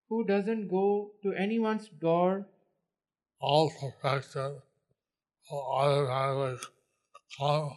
who 0.09 0.17
doesn't 0.25 0.67
go 0.67 0.87
to 1.23 1.29
anyone's 1.45 1.87
door, 1.99 2.31
All 3.41 3.67
perfection 3.79 4.49
will 5.49 5.65
automatically 5.79 6.57
come 7.37 7.69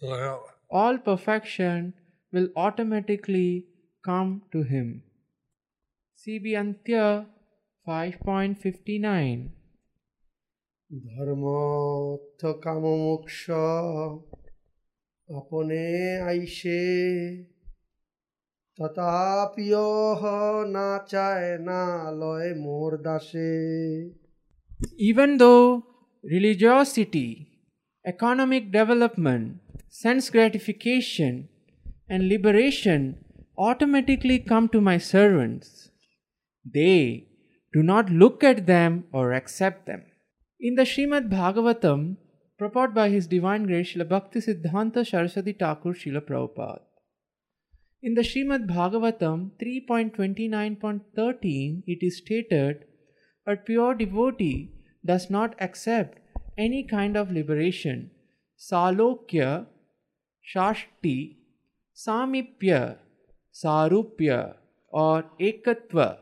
to 0.00 0.06
him. 0.22 0.38
all 0.70 0.96
perfection 0.98 1.94
will 2.32 2.48
automatically 2.56 3.50
come 4.04 4.30
to 4.52 4.62
him. 4.72 4.88
CB 6.18 6.44
Antya 6.62 7.06
5.59 7.86 9.38
ধর্ম 11.06 11.44
অর্থ 12.10 12.40
কাম 12.64 12.82
মোক্ষ 13.04 13.40
আপনে 15.28 15.84
আইসে 16.30 16.80
তথাপিও 18.78 19.88
না 20.76 20.88
চায় 21.12 21.50
না 21.68 21.80
লয় 22.20 22.50
মোর 22.64 22.90
দাসে 23.06 23.52
Even 25.10 25.30
though 25.42 25.68
religiosity, 26.34 27.30
economic 28.12 28.64
development, 28.78 29.44
sense 30.02 30.26
gratification, 30.36 31.34
and 32.12 32.28
liberation 32.34 33.00
automatically 33.68 34.38
come 34.50 34.66
to 34.74 34.80
my 34.90 34.98
servants, 34.98 35.90
they 36.76 37.28
do 37.74 37.82
not 37.82 38.10
look 38.10 38.42
at 38.42 38.66
them 38.66 39.04
or 39.12 39.32
accept 39.32 39.80
them. 39.86 40.02
In 40.66 40.74
the 40.78 40.86
Srimad 40.92 41.24
Bhagavatam, 41.28 42.00
purport 42.58 42.94
by 42.94 43.08
His 43.10 43.26
Divine 43.26 43.64
Grace 43.68 43.92
Srila 43.92 44.08
Bhakti 44.08 44.40
Siddhanta 44.40 45.00
Saraswati 45.06 45.52
Thakur 45.52 45.92
Srila 45.92 46.22
Prabhupada. 46.28 46.82
In 48.01 48.13
the 48.13 48.21
Srimad 48.21 48.65
Bhagavatam 48.65 49.51
3.29.13, 49.61 51.83
it 51.85 52.01
is 52.01 52.19
stated 52.19 52.85
a 53.45 53.57
pure 53.57 53.93
devotee 53.93 54.71
does 55.05 55.29
not 55.29 55.53
accept 55.59 56.19
any 56.57 56.83
kind 56.83 57.17
of 57.17 57.29
liberation. 57.29 58.11
Salokya, 58.57 59.65
Sarshti, 60.55 61.39
Samipya, 61.93 62.99
Sarupya, 63.53 64.55
or 64.87 65.25
Ekatva, 65.37 66.19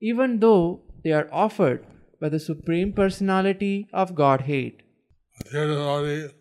even 0.00 0.40
though 0.40 0.80
they 1.04 1.12
are 1.12 1.28
offered 1.30 1.86
by 2.20 2.28
the 2.28 2.40
Supreme 2.40 2.92
Personality 2.92 3.86
of 3.92 4.16
Godhead. 4.16 4.82
Dear 5.48 5.68
devotee 5.68 6.34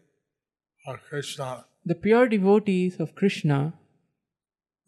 of 0.87 0.99
Krishna 1.07 1.65
The 1.85 1.95
pure 1.95 2.27
devotees 2.27 2.99
of 2.99 3.13
Krishna 3.13 3.75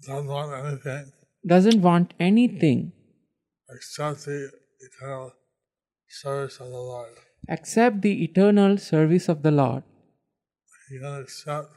doesn't 0.08 0.28
want 0.28 0.54
anything 0.66 1.12
doesn't 1.46 1.82
want 1.82 2.14
anything 2.20 2.92
except 3.70 4.26
the 4.26 4.50
eternal 4.88 5.32
service 6.08 6.60
of 6.60 6.68
the 6.70 6.84
Lord. 6.92 7.14
except 7.50 8.02
the 8.02 8.24
eternal 8.24 8.78
service 8.78 9.28
of 9.30 9.44
the 9.44 9.52
Lord. 9.52 9.84
He 10.90 11.00
can 11.00 11.22
accept 11.22 11.74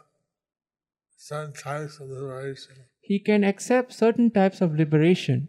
certain 1.17 1.53
types 1.53 1.99
of 2.01 2.09
liberation 2.09 2.77
He 3.01 3.19
can 3.19 3.45
accept 3.45 3.93
certain 3.93 4.31
types 4.31 4.61
of 4.61 4.75
liberation 4.75 5.49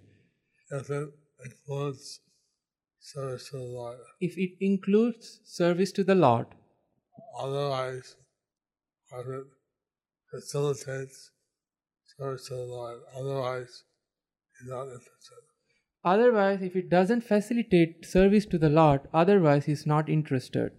if 0.71 0.89
it 0.89 1.09
includes 1.45 2.19
service 2.99 3.49
to 3.49 3.57
the 3.57 3.63
Lord. 3.79 3.99
if 4.19 4.37
it 4.37 4.53
includes 4.59 5.39
service 5.43 5.91
to 5.93 6.03
the 6.03 6.15
Lord. 6.15 6.47
Otherwise, 7.39 8.15
if 9.19 9.27
it 9.27 9.47
facilitates 10.31 11.31
service 12.19 12.47
to 12.47 12.56
the 12.56 12.63
Lord, 12.63 12.99
otherwise, 13.15 13.84
he's 14.60 14.69
not 14.69 14.84
interested. 14.84 15.41
Otherwise, 16.03 16.62
if 16.62 16.75
it 16.75 16.89
doesn't 16.89 17.21
facilitate 17.21 18.06
service 18.06 18.45
to 18.45 18.58
the 18.58 18.69
Lord, 18.69 19.01
otherwise 19.13 19.65
he's 19.65 19.86
not 19.86 20.10
interested. 20.10 20.71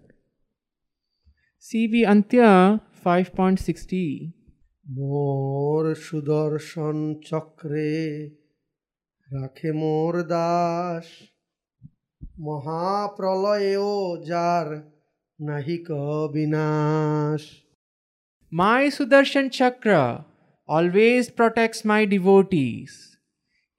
CB 1.62 2.06
Antya 2.06 2.80
5.60 3.04 4.32
মোর 5.00 5.82
সুদর্শন 6.06 6.96
চক্রে 7.28 7.92
রাখে 9.28 9.70
মোর 9.82 10.14
দাস 10.34 11.06
মহাপ্রলয়েও 12.46 13.92
যার 14.30 14.68
নাহিক 15.40 15.88
বিনাশ 16.34 17.42
My 18.52 18.82
Sudarshan 18.96 19.46
Chakra 19.56 20.04
always 20.68 21.30
protects 21.30 21.84
my 21.84 22.04
devotees. 22.04 23.16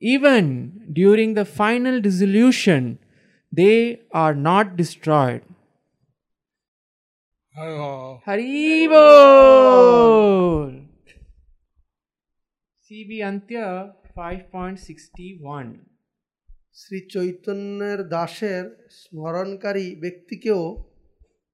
Even 0.01 0.87
during 0.91 1.33
the 1.33 1.45
final 1.45 2.01
dissolution, 2.01 2.99
they 3.53 3.99
are 4.11 4.33
not 4.33 4.75
destroyed. 4.75 5.43
Haribol! 8.25 8.99
CB 12.85 13.11
Antya 13.21 13.93
5.61 14.17 15.67
Shri 16.75 16.99
চৈতন্যের 17.13 17.99
দাসের 18.13 18.63
স্মরণকারী 18.99 19.87
ব্যক্তিকেও 20.03 20.61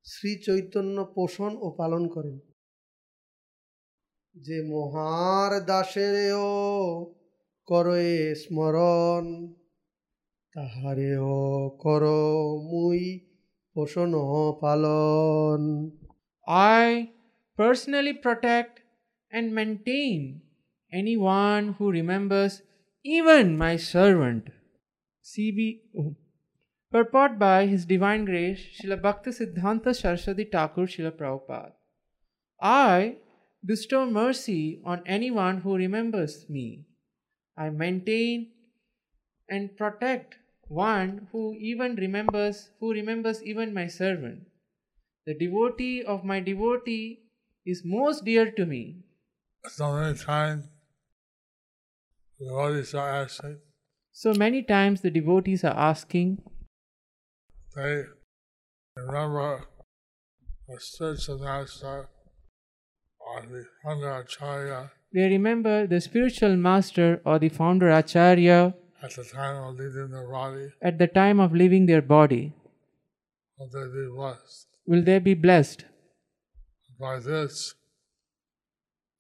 শ্রী 0.05 0.31
চৈতন্য 0.45 0.97
পোষণ 1.15 1.51
ও 1.65 1.67
পালন 1.79 2.03
করেন 2.15 2.37
যে 4.35 4.57
মহার 4.71 5.51
দাসেরও 5.69 6.51
করয়ে 7.69 8.19
স্মরণ 8.43 9.25
তাহারেও 10.53 11.35
কর 11.83 12.03
মুই 12.71 13.01
পোষণ 13.75 14.11
পালন 14.61 15.61
I 16.77 16.83
personally 17.61 18.15
protect 18.25 18.75
and 19.35 19.45
maintain 19.59 20.19
anyone 20.91 21.65
who 21.75 21.85
remembers 21.99 22.53
even 23.05 23.57
my 23.57 23.75
servant. 23.77 24.43
CB 25.23 25.59
oh. 25.99 26.15
Purport 26.91 27.31
by 27.39 27.59
His 27.65 27.83
Divine 27.85 28.23
Grace 28.25 28.61
Srila 28.75 29.01
Bhakti 29.01 29.31
Siddhanta 29.31 29.91
Saraswati 29.93 30.45
Thakur 30.45 30.85
Srila 30.85 31.11
Prabhupada. 31.19 31.73
I 32.61 33.17
bestow 33.65 34.05
mercy 34.05 34.81
on 34.85 35.01
anyone 35.05 35.61
who 35.61 35.75
remembers 35.75 36.47
me. 36.49 36.85
I 37.57 37.69
maintain 37.69 38.51
and 39.49 39.75
protect 39.77 40.37
one 40.67 41.27
who 41.31 41.53
even 41.55 41.95
remembers 41.95 42.69
who 42.79 42.91
remembers 42.91 43.43
even 43.43 43.73
my 43.73 43.87
servant. 43.87 44.47
The 45.25 45.33
devotee 45.33 46.03
of 46.03 46.23
my 46.23 46.39
devotee 46.39 47.19
is 47.65 47.83
most 47.85 48.25
dear 48.25 48.51
to 48.51 48.65
me. 48.65 49.03
So 49.67 49.93
many 49.93 50.17
times, 50.17 50.65
the 52.39 52.45
devotees 52.45 52.93
are 52.93 53.09
asking, 53.09 53.59
So 54.11 54.33
many 54.33 54.63
times 54.63 55.01
the 55.01 55.11
devotees 55.11 55.63
are 55.63 55.75
asking, 55.75 56.41
they 57.75 58.03
remember 58.95 59.65
the 60.67 60.79
spiritual 60.79 61.39
master 61.39 62.09
the 63.43 63.65
they 65.13 65.29
remember 65.29 65.87
the 65.87 66.01
spiritual 66.01 66.55
master 66.57 67.21
or 67.25 67.39
the 67.39 67.49
founder 67.49 67.89
Acharya 67.89 68.73
at 69.01 69.15
the 69.15 69.23
time 69.23 69.63
of 69.63 69.75
leaving 69.79 70.09
their 70.11 70.27
body, 70.27 70.67
at 70.81 70.97
the 70.97 71.07
time 71.07 71.39
of 71.39 71.53
leaving 71.53 71.85
their 71.85 72.01
body. 72.01 72.53
will 73.57 73.69
they 73.71 73.87
be 73.87 74.07
blessed? 74.13 74.67
Will 74.87 75.03
they 75.03 75.19
be 75.19 75.33
blessed? 75.33 75.85
By 76.99 77.19
this, 77.19 77.75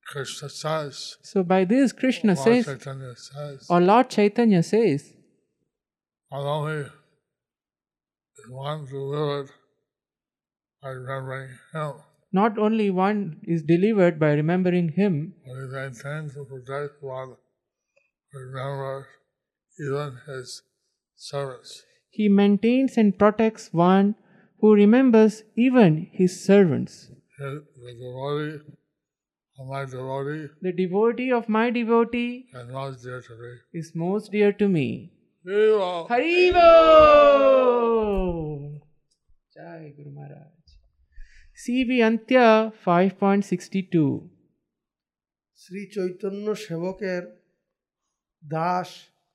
Krishna 0.07 0.49
says, 0.49 1.17
So 1.21 1.43
by 1.43 1.65
this 1.65 1.91
Krishna 1.91 2.35
says, 2.35 2.65
says, 2.65 3.67
or 3.69 3.79
Lord 3.79 4.09
Chaitanya 4.09 4.63
says, 4.63 5.13
not 6.31 6.45
only 6.45 6.81
is 6.81 8.49
one 8.49 8.85
delivered 8.85 9.49
by 10.81 10.89
remembering 10.89 11.49
him, 11.73 11.93
not 12.37 12.57
only 12.67 12.89
one 12.99 13.19
is 13.55 13.63
delivered 13.63 14.19
by 14.19 14.31
remembering 14.39 14.89
him, 14.99 15.33
but 15.45 15.55
he 15.61 15.67
maintains 15.77 16.17
and 16.37 16.47
protects 16.47 17.01
one 17.01 17.35
remember 18.33 19.07
even 19.79 20.17
his 20.27 20.61
servants. 21.15 21.83
He 22.09 22.27
maintains 22.29 22.97
and 22.97 23.17
protects 23.17 23.69
one 23.71 24.15
who 24.59 24.73
remembers 24.73 25.43
even 25.55 26.07
his 26.11 26.43
servants. 26.43 27.11
The 27.37 27.63
devotee 27.77 28.59
of 29.59 29.67
my 29.67 29.85
devotee 29.85 30.47
The 30.61 30.73
devotee 30.73 31.31
of 31.31 31.49
my 31.49 31.69
devotee 31.69 32.47
most 32.71 33.03
dear 33.03 33.21
to 33.21 33.35
me. 33.37 33.51
is 33.73 33.91
most 33.95 34.31
dear 34.31 34.51
to 34.53 34.67
me. 34.67 35.11
Viva! 35.45 36.05
Haribo! 36.09 36.65
Jai 39.55 39.93
Guru 39.95 40.11
Maharaj. 40.11 40.54
CB 41.57 41.89
Antya 42.03 42.47
5.62 42.85 44.19
Shri 45.59 45.81
Chaitanya 45.95 46.45
সেবকের 46.55 47.23
দাস 48.43 48.89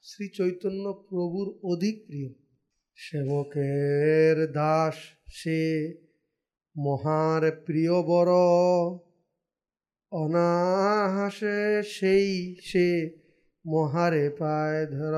শ্রী 0.05 0.27
চৈতন্য 0.29 0.85
প্রভুর 1.09 1.49
অধিক 1.63 1.97
প্রিয় 2.07 2.31
সেবকের 2.99 4.37
দাস 4.53 4.97
সে 5.33 5.61
মহার 6.77 7.43
প্রিয় 7.67 7.97
বড় 8.03 8.39
অনাহাসে 10.13 11.61
সেই 11.97 12.29
সে 12.63 12.89
মহারে 13.65 14.27
পায় 14.41 14.83
ধর 14.87 15.15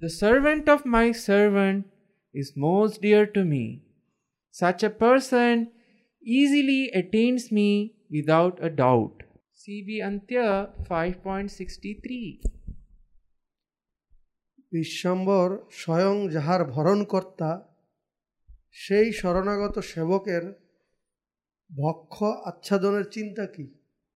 The 0.00 0.12
servant 0.22 0.64
of 0.68 0.80
my 0.96 1.08
servant 1.28 1.80
is 2.34 2.48
most 2.56 2.94
dear 3.02 3.24
to 3.26 3.42
me. 3.44 3.64
Such 4.62 4.82
a 4.82 4.90
person 4.90 5.68
easily 6.22 6.90
attains 6.94 7.52
me 7.52 7.92
without 8.10 8.58
a 8.64 8.70
doubt. 8.70 9.22
CB 9.52 9.88
Antya 10.02 10.66
5.63 10.88 12.38
Bishwambhar 14.72 15.58
স্বয়ং 15.70 16.30
যাহার 16.30 16.64
ভরণকর্তা, 16.64 17.74
সেই 18.70 19.12
শরণাগত 19.12 19.78
সেবকের 19.78 20.70
ভক্ষ 21.78 22.22
আচ্ছাদনের 22.22 23.04
চিন্তা 23.04 23.46
কি? 23.46 23.66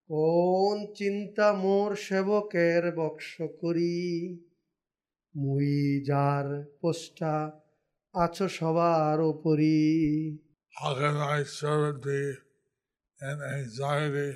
কোন 0.07 0.95
চিন্তা 0.95 1.53
মোর 1.53 1.97
সেবকের 1.97 2.97
বক্ষ 2.97 3.43
করি? 3.43 4.35
মুই 5.37 6.05
যার 6.05 6.77
পোষ্টা 6.81 7.60
আছো 8.24 8.46
সবার 8.58 9.18
ওপরি 9.32 9.78
How 10.80 10.92
can 11.00 11.16
my 11.30 11.42
servant 11.60 11.98
be 12.10 12.22
in 13.30 13.38
anxiety 13.60 14.32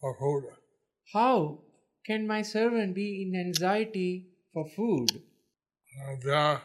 for 0.00 0.12
food? 0.20 0.44
How 1.14 1.36
can 2.06 2.20
my 2.32 2.42
servant 2.54 2.90
be 3.00 3.08
in 3.22 3.30
anxiety 3.46 4.12
for 4.52 4.64
food 4.76 5.08
I'm 6.02 6.18
there 6.28 6.58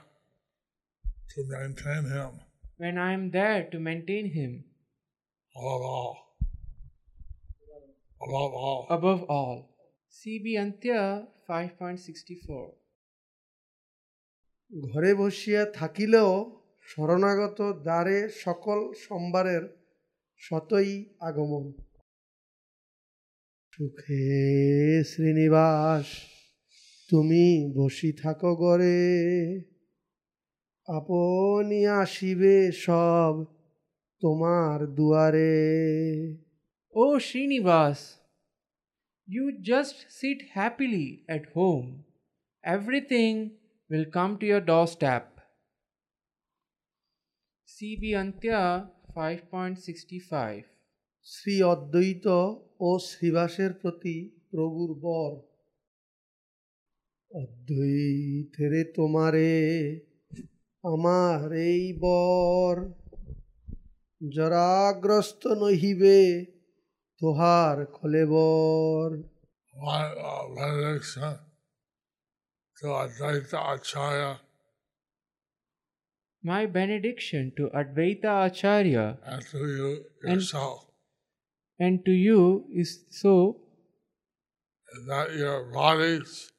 to 1.32 1.40
maintain 1.56 2.04
him 2.16 2.32
when 2.82 2.96
I 3.08 3.10
am 3.18 3.26
there 3.38 3.62
to 3.72 3.78
maintain 3.90 4.26
him 4.40 4.52
above 5.56 5.84
all. 5.94 6.14
Above 8.22 8.54
all. 8.54 8.82
above 8.98 9.24
all? 9.24 9.58
CB 10.18 10.46
Antya 10.64 11.28
5.64 11.48 12.72
ঘরে 14.71 15.13
বসিয়া 15.15 15.63
থাকিলেও 15.73 16.61
শরণাগত 16.89 17.59
দ্বারে 17.83 18.19
সকল 18.45 18.79
সোমবারের 18.93 19.65
শতই 20.41 20.93
আগমন। 21.21 21.65
সুখে 23.73 24.25
শ্রীনিবাস, 25.05 26.07
তুমি 27.11 27.47
বসি 27.77 28.11
থাকো 28.13 28.53
গরে 28.57 29.01
আপনি 30.89 31.87
আসিবে 31.87 32.57
সব 32.73 33.35
তোমার 34.23 34.87
দুয়ারে। 34.87 35.57
ও 36.95 37.05
Srinivas 37.19 37.99
you 39.29 39.45
just 39.63 39.97
sit 40.11 40.41
happily 40.55 41.07
at 41.29 41.45
home 41.57 41.85
Everything 42.65 43.37
will 43.91 44.07
come 44.07 44.39
to 44.39 44.47
your 44.47 44.61
doorstep. 44.61 45.41
CB 47.69 48.15
Antya 48.15 48.89
5.65 49.17 50.63
Shri 51.27 51.63
অদ্বৈত 51.63 52.27
ও 52.81 52.99
শ্রীবাসের 52.99 53.73
প্রতি 53.73 54.31
প্রভুর 54.51 54.95
বর। 54.95 55.33
অদ্বৈতেরে 57.31 58.85
তোমারে 58.85 59.53
আমার 60.85 61.53
এই 61.53 61.93
বর। 62.01 62.77
জরাগ্রস্ত 64.33 65.47
নহিবে 65.47 66.47
তোহার 67.21 67.87
কলেবর 67.87 69.11
My 69.75 70.05
uh, 70.29 70.45
benediction 70.57 71.44
to 72.85 72.91
Advaita 72.91 73.61
Acharya. 73.75 74.41
My 76.43 76.67
benediction 76.67 77.53
to 77.57 77.71
Advaita 77.83 78.33
Acharya 78.47 79.17
and 79.25 79.47
to 79.53 79.59
you 79.59 80.05
yourself. 80.23 80.85
and 81.79 82.05
to 82.05 82.13
you 82.13 82.67
is 82.83 82.93
so 83.11 83.63
that 85.07 85.35
your 85.35 85.65
bodies? 85.73 86.53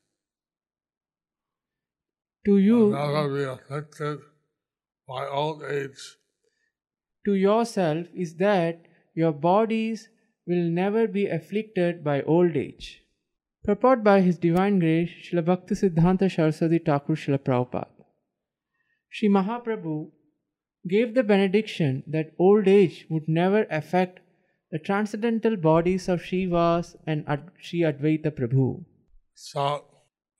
To 2.47 2.53
will 2.53 2.67
you 2.69 2.89
never 2.89 3.29
be 3.35 3.43
afflicted 3.43 4.19
by 5.07 5.27
old 5.27 5.63
age. 5.77 6.03
To 7.25 7.35
yourself 7.35 8.07
is 8.15 8.37
that 8.37 8.87
your 9.13 9.31
bodies 9.31 10.09
will 10.47 10.69
never 10.81 11.07
be 11.07 11.27
afflicted 11.27 12.03
by 12.03 12.21
old 12.23 12.57
age. 12.57 13.04
Purport 13.65 14.03
by 14.03 14.21
His 14.21 14.37
Divine 14.37 14.77
Grace, 14.77 15.09
Srila 15.23 15.43
Bhaktisiddhanta 15.43 16.31
Saraswati 16.31 16.77
Thakur 16.77 17.15
Srila 17.15 17.39
Prabhupada. 17.39 17.87
Sri 19.09 19.27
Mahaprabhu 19.27 20.11
gave 20.87 21.15
the 21.15 21.23
benediction 21.23 22.03
that 22.05 22.33
old 22.37 22.67
age 22.67 23.07
would 23.09 23.27
never 23.27 23.65
affect 23.71 24.19
the 24.71 24.77
transcendental 24.77 25.55
bodies 25.55 26.07
of 26.07 26.21
Srivas 26.21 26.95
and 27.07 27.23
Ad- 27.27 27.49
Sri 27.59 27.79
Advaita 27.79 28.29
Prabhu. 28.29 28.83
So, 29.33 29.83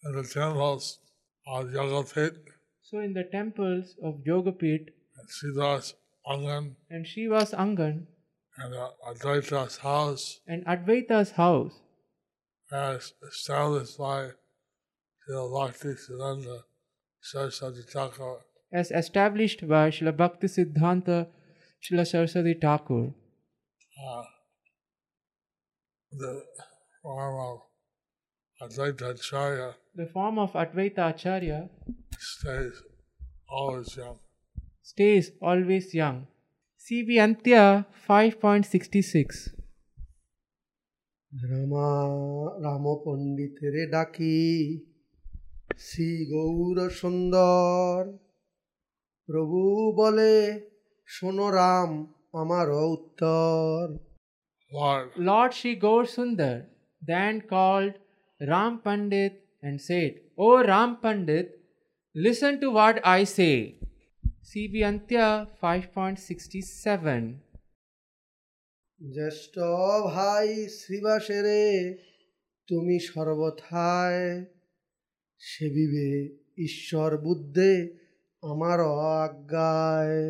in 0.03 0.15
the 0.15 0.23
temples 0.23 0.99
of 1.47 1.69
Yogapit. 1.69 2.35
So, 2.83 2.99
in 2.99 3.13
the 3.13 3.23
temples 3.23 3.95
of 4.03 4.19
Yogapit. 4.27 4.89
And 5.17 5.29
Srivas 5.29 5.93
Angan. 6.27 6.75
And 6.91 7.05
Srivas 7.07 7.55
Angan. 7.55 8.05
And 8.57 8.75
Advaita's 9.09 9.77
house. 9.77 10.41
And 10.47 10.63
Advaita's 10.65 11.31
house, 11.31 11.81
as 12.75 13.13
established 13.27 13.97
by 13.97 14.31
Srila 15.27 15.47
Bhakti 15.57 15.93
Siddhanta 16.03 16.59
Saraswati 17.21 17.81
Thakur, 17.81 18.37
as 18.71 18.91
established 18.91 19.67
by 19.67 19.89
Srila 19.89 20.15
Bhakti 20.17 20.47
Siddhanta 20.47 21.27
Srila 21.83 22.05
Saraswati 22.07 22.53
Thakur, 22.53 23.13
uh, 24.07 24.23
the 26.11 26.43
form 27.01 27.35
of 27.47 28.69
Advaita 28.69 29.11
Acharya 29.11 29.75
the 29.95 30.05
form 30.07 30.39
of 30.39 30.51
Advaita 30.53 31.09
Acharya 31.09 31.69
stays 32.19 32.83
always 33.49 33.95
young. 33.95 34.19
stays 34.83 35.31
always 35.41 35.93
young. 35.93 36.27
CB 36.85 37.15
Antya 37.25 37.85
5.66 38.07 39.49
রামা 41.35 41.91
রাম 42.63 42.85
পণ্ডিতের 43.03 43.75
ডাকি 43.91 44.39
শ্রী 45.77 46.09
গৌর 46.31 46.77
সুন্দর। 47.01 47.97
প্রভু 49.29 49.59
বলে 49.95 50.35
শোন 51.09 51.37
রাম 51.51 51.91
আমার 52.33 52.67
উত্তর। 52.89 53.81
Lord 55.27 55.51
Shri 55.53 55.71
Gaura 55.75 56.03
Sundara 56.15 56.55
then 57.01 57.35
called 57.53 57.93
Ram 58.41 58.73
Pandit 58.85 59.33
and 59.63 59.79
said 59.81 60.13
O 60.37 60.47
Ram 60.71 60.91
Pandit 61.03 61.47
listen 62.15 62.53
to 62.61 62.67
word 62.71 62.97
I 63.13 63.21
say 63.35 63.51
CC 64.49 64.81
Antya 64.83 65.27
five 65.61 65.81
point 65.95 66.17
sixty 66.27 66.59
seven 66.83 67.23
জ্যেষ্ঠ 68.99 69.55
ভাই 70.13 70.49
শ্রীবাসেরে 70.79 71.63
তুমি 72.69 72.97
সর্বথায় 73.09 74.25
সেবিবে 75.39 76.09
ঈশ্বর 76.67 77.09
বুদ্ধে 77.25 77.71
আমার 78.43 78.79
আজ্ঞায় 79.21 80.23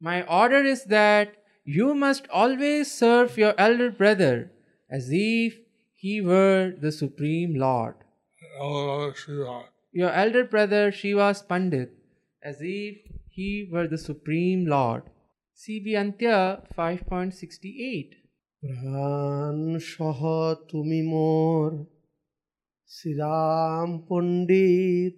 My 0.00 0.18
order 0.42 0.62
is 0.74 0.82
that 0.98 1.28
you 1.76 1.88
must 2.04 2.24
always 2.40 2.84
serve 3.02 3.30
your 3.42 3.54
elder 3.66 3.90
brother 4.00 4.36
as 4.96 5.04
if 5.38 5.50
he 6.02 6.14
were 6.30 6.62
the 6.84 6.92
supreme 7.02 7.52
lord. 7.66 7.96
Your 10.00 10.12
elder 10.22 10.44
brother 10.54 10.84
Srivas 10.98 11.38
Pandit 11.50 11.90
as 12.42 12.58
if 12.60 12.94
he 13.36 13.50
were 13.72 13.88
the 13.94 14.02
supreme 14.10 14.62
lord. 14.76 15.02
CB 15.59 15.85
Antya 16.03 16.37
5.68. 16.77 18.21
প্রাণ 18.63 19.57
সহ 19.93 20.19
তুমি 20.69 21.01
মোর 21.11 21.67
শ্রীরাম 22.89 23.89
পণ্ডিত 24.07 25.15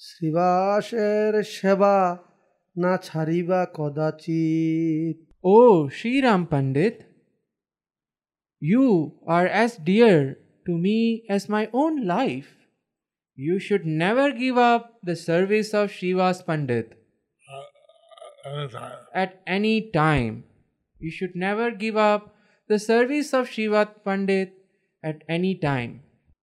শ্রীবাসের 0.00 1.32
সেবা 1.56 1.96
না 2.76 2.92
ছাড়িবা 3.06 3.60
কদাচিৎ 3.76 5.18
Oh, 5.44 5.88
Sri 5.88 6.20
Ram 6.20 6.42
Pandit, 6.46 6.96
you 8.62 9.18
are 9.26 9.46
as 9.46 9.72
dear 9.78 10.36
to 10.66 10.72
me 10.76 11.24
as 11.30 11.48
my 11.48 11.64
own 11.72 12.06
life. 12.06 12.50
You 13.38 13.58
should 13.58 13.86
never 13.86 14.32
give 14.32 14.58
up 14.58 14.82
the 15.02 15.16
service 15.16 15.72
of 15.72 15.90
Shiva's 15.90 16.42
Pandit 16.42 16.88
anytime. 16.88 17.03
at 19.13 19.41
any 19.47 19.89
time. 19.91 20.43
You 20.99 21.11
should 21.11 21.35
never 21.35 21.71
give 21.71 21.97
up 21.97 22.35
the 22.69 22.79
service 22.79 23.33
of 23.33 23.47
Srivas 23.47 24.03
Pandit 24.03 24.53
at 25.03 25.23
any 25.27 25.55
time. 25.55 26.01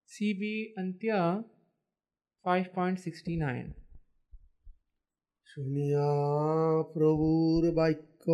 CB 0.09 0.75
Antya 0.77 1.45
5.69 2.45 3.83
শুনিয়া 5.47 6.13
প্রভুর 6.95 7.63
বাক্য 7.79 8.27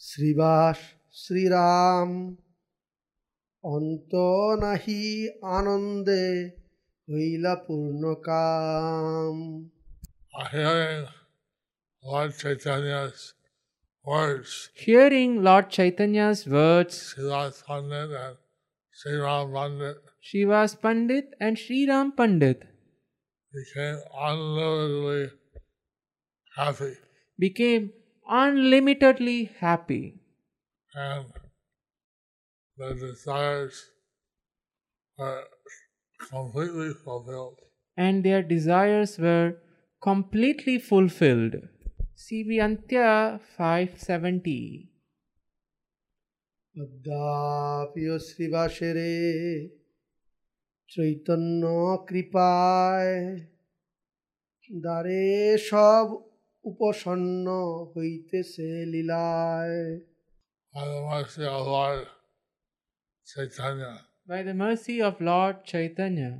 শ্রীবাস 0.00 0.78
শ্রীরাম 1.22 2.08
অন্ত 3.64 4.12
নাহি 4.62 5.02
আনন্দে 5.58 6.26
হইলা 7.08 7.54
পূর্ণ 7.66 8.02
কাম 8.28 9.34
Lord 12.04 12.36
Chaitanya's 12.36 13.34
words, 14.04 14.70
Hearing 14.74 15.42
Lord 15.42 15.70
Chaitanya's 15.70 16.46
words, 16.46 17.14
Siddharth 17.16 17.64
Pandit 17.66 18.10
and 18.10 18.36
Sri 18.92 19.16
Ram 19.16 19.52
Pandit 19.52 19.96
Srivas 20.22 20.80
Pandit 20.80 21.34
and 21.40 21.58
Sri 21.58 21.88
Ram 21.88 22.12
Pandit 22.12 22.62
became 23.52 23.98
unlimitedly 24.26 25.30
happy 26.56 26.94
became 27.38 27.92
unlimitedly 28.28 29.50
happy 29.58 30.20
and 30.94 31.26
their 32.78 32.94
desires 32.94 33.84
were 35.18 35.44
completely 36.30 36.90
fulfilled. 37.04 37.58
and 37.96 38.24
their 38.24 38.42
desires 38.42 39.18
were 39.18 39.56
completely 40.02 40.78
fulfilled. 40.78 41.54
CB 42.16 42.48
Antya 42.60 43.40
570. 43.56 44.90
পদ্মাপিয় 46.74 48.14
শ্রীবাসেরে 48.28 49.14
Chaitanya 50.90 51.62
কৃপায় 52.08 53.14
দ্বারে 54.70 55.24
সব 55.70 56.06
উপসন্ন 56.64 57.46
হইতেছে 57.92 58.68
লীলায় 58.92 59.78
By 64.30 64.40
the 64.42 64.54
mercy 64.56 64.96
of 65.00 65.14
Lord 65.22 65.56
Chaitanya, 65.64 66.32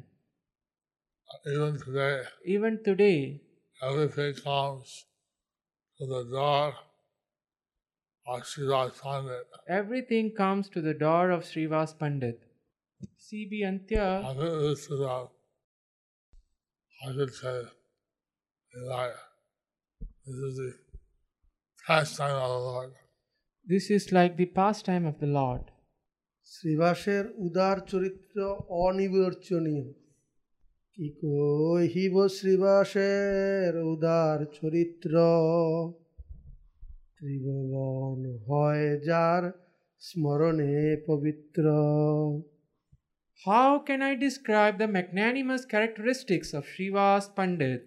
even 1.53 1.73
today, 1.85 2.17
even 2.55 2.73
today, 2.89 3.19
everything 3.81 4.33
comes 4.49 4.89
to 6.04 6.06
the 6.06 6.24
door 6.32 6.74
of 8.28 8.44
Siddharth 8.44 9.02
Pandit. 9.02 9.48
everything 9.68 10.32
comes 10.36 10.70
to 10.70 10.82
the 10.82 10.94
door 10.94 11.32
of 11.32 11.44
Srivas 11.44 11.98
Pandit. 11.98 12.40
CB 13.26 13.54
Antya 13.72 14.08
I 14.24 14.34
think 14.40 14.54
this 14.68 14.84
is 14.94 15.00
a, 15.00 15.28
I 17.08 17.14
could 17.18 17.34
say, 17.34 17.58
like, 18.88 19.16
this 20.26 20.36
is 20.36 20.56
the 20.58 20.74
pastime 21.88 22.36
of 22.36 22.50
the 22.50 22.64
Lord. 22.72 22.92
This 23.66 23.90
is 23.90 24.12
like 24.12 24.38
the 24.38 24.46
pastime 24.46 25.06
of 25.06 25.20
the 25.20 25.32
Lord. 25.42 25.66
শ্রীবাসের 26.54 27.24
উদার 27.46 27.78
চরিত্র 27.92 28.38
অনিবর্চনীয় 28.86 29.86
কি 30.98 31.08
কহিব 31.22 32.16
শ্রীবাসের 32.38 33.74
উদার 33.92 34.38
চরিত্র 34.58 35.14
ত্রিভুবন 37.18 38.20
হয় 38.48 38.88
যার 39.08 39.44
স্মরণে 40.02 40.76
পবিত্র 41.08 41.64
How 43.40 43.70
can 43.80 44.00
I 44.02 44.14
describe 44.16 44.76
the 44.78 44.88
magnanimous 44.88 45.64
characteristics 45.64 46.50
of 46.54 46.66
Srivas 46.66 47.26
Pandit? 47.34 47.84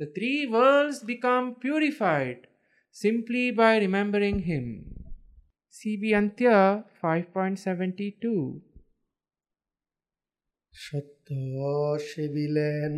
The 0.00 0.08
three 0.16 0.46
worlds 0.46 0.98
become 1.02 1.54
purified 1.56 2.40
simply 2.94 3.50
by 3.50 3.78
remembering 3.78 4.40
him. 4.40 4.64
CB 5.74 6.02
Antya 6.12 6.84
5.72 7.02 8.60
সত্য 10.73 11.27
সেবিলেন 12.09 12.93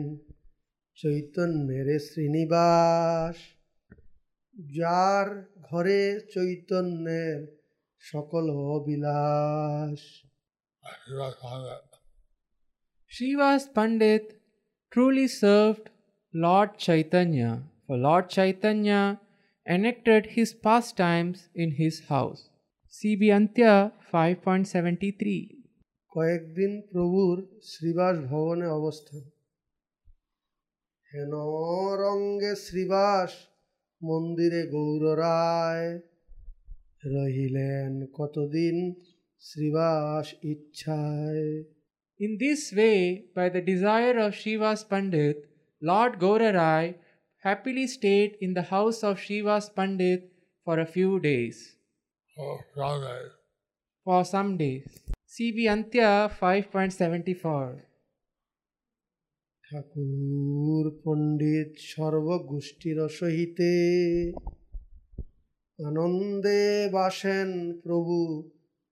চৈতন্যের 0.98 1.88
শ্রীনিবাস। 2.00 3.38
যার 4.74 5.28
ঘরে 5.62 6.02
চৈতন্যের 6.34 7.40
সকল 8.04 8.48
বিলাস 8.86 10.02
Shrivas 13.12 13.62
Pandit 13.76 14.26
truly 14.92 15.28
served 15.40 15.84
lord 16.34 16.72
Chaitanya 16.80 17.38
for 17.84 17.98
lord 17.98 18.26
Chaitanya 18.38 18.90
enacted 19.68 20.24
his 20.36 20.50
pastimes 20.98 21.38
in 21.56 21.70
his 21.80 21.96
house 22.10 22.38
CB 22.94 23.30
Antya 23.38 23.70
five 24.12 24.34
point 24.46 24.66
seventy 24.68 25.10
three 25.20 25.38
কয়েকদিন 26.13 26.73
প্রভুর 26.91 27.37
শ্রীবাস 27.71 28.17
ভবনে 28.31 28.67
অবস্থান 28.79 29.25
হেন 31.11 31.33
রঙ্গে 32.03 32.53
শ্রীবাস 32.67 33.31
মন্দিরে 34.03 34.63
গৌর 34.75 35.03
রায় 35.19 35.89
রহিলেন 37.15 37.93
কতদিন 38.19 38.77
শ্রীবাস 39.43 40.27
ইচ্ছায় 40.53 41.49
In 42.21 42.39
this 42.39 42.73
way, 42.73 43.27
by 43.35 43.47
the 43.51 43.61
desire 43.63 44.17
of 44.19 44.33
Srivas 44.33 44.81
Pandit, 44.89 45.37
Lord 45.83 46.13
Gaurarai 46.19 46.95
happily 47.39 47.87
stayed 47.87 48.39
in 48.41 48.55
the 48.55 48.63
house 48.65 49.05
of 49.05 49.19
Srivas 49.19 49.67
Pandit 49.75 50.33
for 50.67 50.79
a 50.79 50.87
few 50.87 51.21
days, 51.21 51.77
for 52.37 52.65
Sunday. 52.75 53.25
for 54.07 54.25
some 54.25 54.57
days. 54.57 55.10
CB 55.34 55.58
Antya 55.74 56.12
5.74 56.40 57.92
ঠাকুর 59.64 60.86
পণ্ডিত 61.04 61.72
সর্বগোষ্ঠীর 61.92 63.00
সহিতে 63.20 63.72
আনন্দে 65.80 66.62
বাসেন 66.96 67.50
প্রভু 67.84 68.16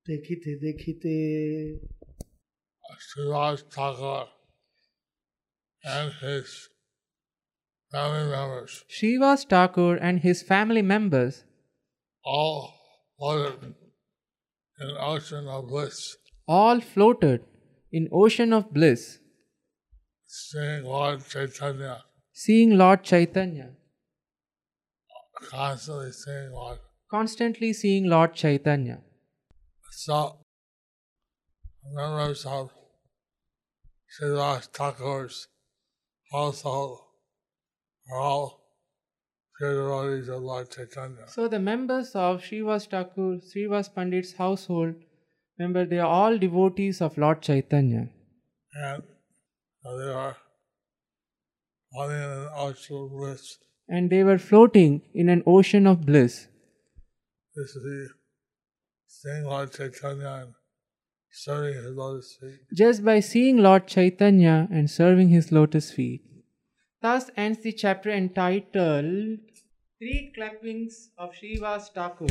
দেখিতে 0.06 0.52
দেখিতে 0.66 1.16
Srivas 3.08 3.60
Thakur 3.76 4.24
and 5.84 6.10
his 6.24 6.50
family 7.94 8.26
members 8.36 8.74
Srivas 8.96 9.42
Thakur 9.54 9.94
and 10.08 10.16
his 10.28 10.40
family 10.52 10.84
members 10.94 11.34
all 12.26 12.60
floated 13.18 13.76
in 14.78 14.88
an 14.90 14.98
ocean 15.12 15.44
of 15.48 15.68
bliss, 15.68 16.00
all 16.58 16.82
floated 16.82 17.44
in 17.92 18.08
ocean 18.12 18.54
of 18.60 18.74
bliss, 18.74 19.20
seeing 20.26 20.84
Lord 20.84 21.28
Chaitanya, 21.34 22.04
seeing 22.34 22.78
Lord 22.78 23.04
Chaitanya, 23.04 23.70
constantly 25.50 26.12
seeing 26.12 26.52
Lord. 26.52 26.80
constantly 27.12 27.74
seeing 27.74 28.10
Lord 28.16 28.34
Chaitanya. 28.34 29.00
So, 29.92 30.18
members 32.00 32.46
of 32.46 32.72
Srivas 34.18 34.70
Thakur's 34.80 35.48
household 36.32 37.00
are 38.12 38.20
all 38.20 38.60
devotees 39.60 40.30
of 40.30 40.42
Lord 40.42 40.72
Chaitanya. 40.72 41.28
So 41.28 41.48
the 41.48 41.60
members 41.60 42.16
of 42.16 42.42
Srivas 42.42 42.90
Thakur, 42.90 43.40
Srivas 43.50 43.94
Pandit's 43.94 44.34
household, 44.34 44.96
remember 45.60 45.86
they 45.86 46.00
are 46.00 46.08
all 46.08 46.38
devotees 46.38 47.02
of 47.02 47.18
Lord 47.18 47.42
Chaitanya. 47.42 48.10
and 48.74 49.04
they 49.84 50.12
are 50.12 50.38
on 51.96 52.12
an 52.12 52.48
actual 52.68 53.10
bliss. 53.10 53.58
And 53.88 54.10
they 54.10 54.24
were 54.24 54.38
floating 54.38 55.02
in 55.14 55.30
an 55.30 55.44
ocean 55.48 55.88
of 55.88 56.06
bliss. 56.06 56.48
This 57.56 57.76
is 57.76 57.84
the 57.84 58.10
seeing 59.08 59.44
Lord 59.46 59.72
Chaitanya 59.74 60.34
and 60.44 60.54
serving 61.32 61.74
his 61.74 61.96
lotus 61.96 62.38
feet. 62.40 62.60
just 62.74 63.04
by 63.04 63.20
seeing 63.20 63.58
Lord 63.58 63.88
Chaitanya 63.88 64.68
and 64.72 64.90
serving 64.90 65.30
his 65.30 65.52
lotus 65.52 65.92
feet. 65.92 66.22
Thus 67.02 67.30
ends 67.36 67.60
the 67.64 67.72
chapter 67.72 68.12
entitled 68.12 69.40
Three 69.98 70.32
Clappings 70.38 71.10
of 71.18 71.32
Srivas 71.34 71.90
Thakur 71.94 72.28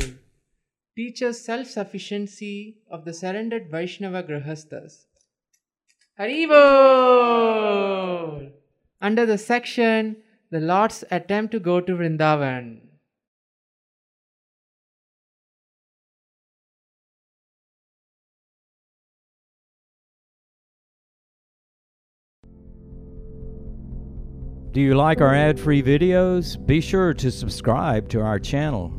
teaches 0.95 1.43
self 1.43 1.67
sufficiency 1.67 2.77
of 2.89 3.05
the 3.05 3.13
surrendered 3.13 3.69
Vaishnava 3.71 4.23
Grahasthas. 4.23 5.05
Haribol! 6.19 7.69
Under 9.01 9.25
the 9.25 9.37
section 9.37 10.17
The 10.51 10.59
Lord's 10.59 11.03
Attempt 11.09 11.53
to 11.53 11.59
Go 11.59 11.79
to 11.79 11.93
Vrindavan. 11.93 12.81
Do 24.71 24.81
you 24.81 24.93
like 24.93 25.19
our 25.19 25.33
ad 25.33 25.59
free 25.59 25.81
videos? 25.81 26.63
Be 26.63 26.79
sure 26.79 27.13
to 27.15 27.31
subscribe 27.31 28.07
to 28.09 28.21
our 28.21 28.37
channel. 28.37 28.98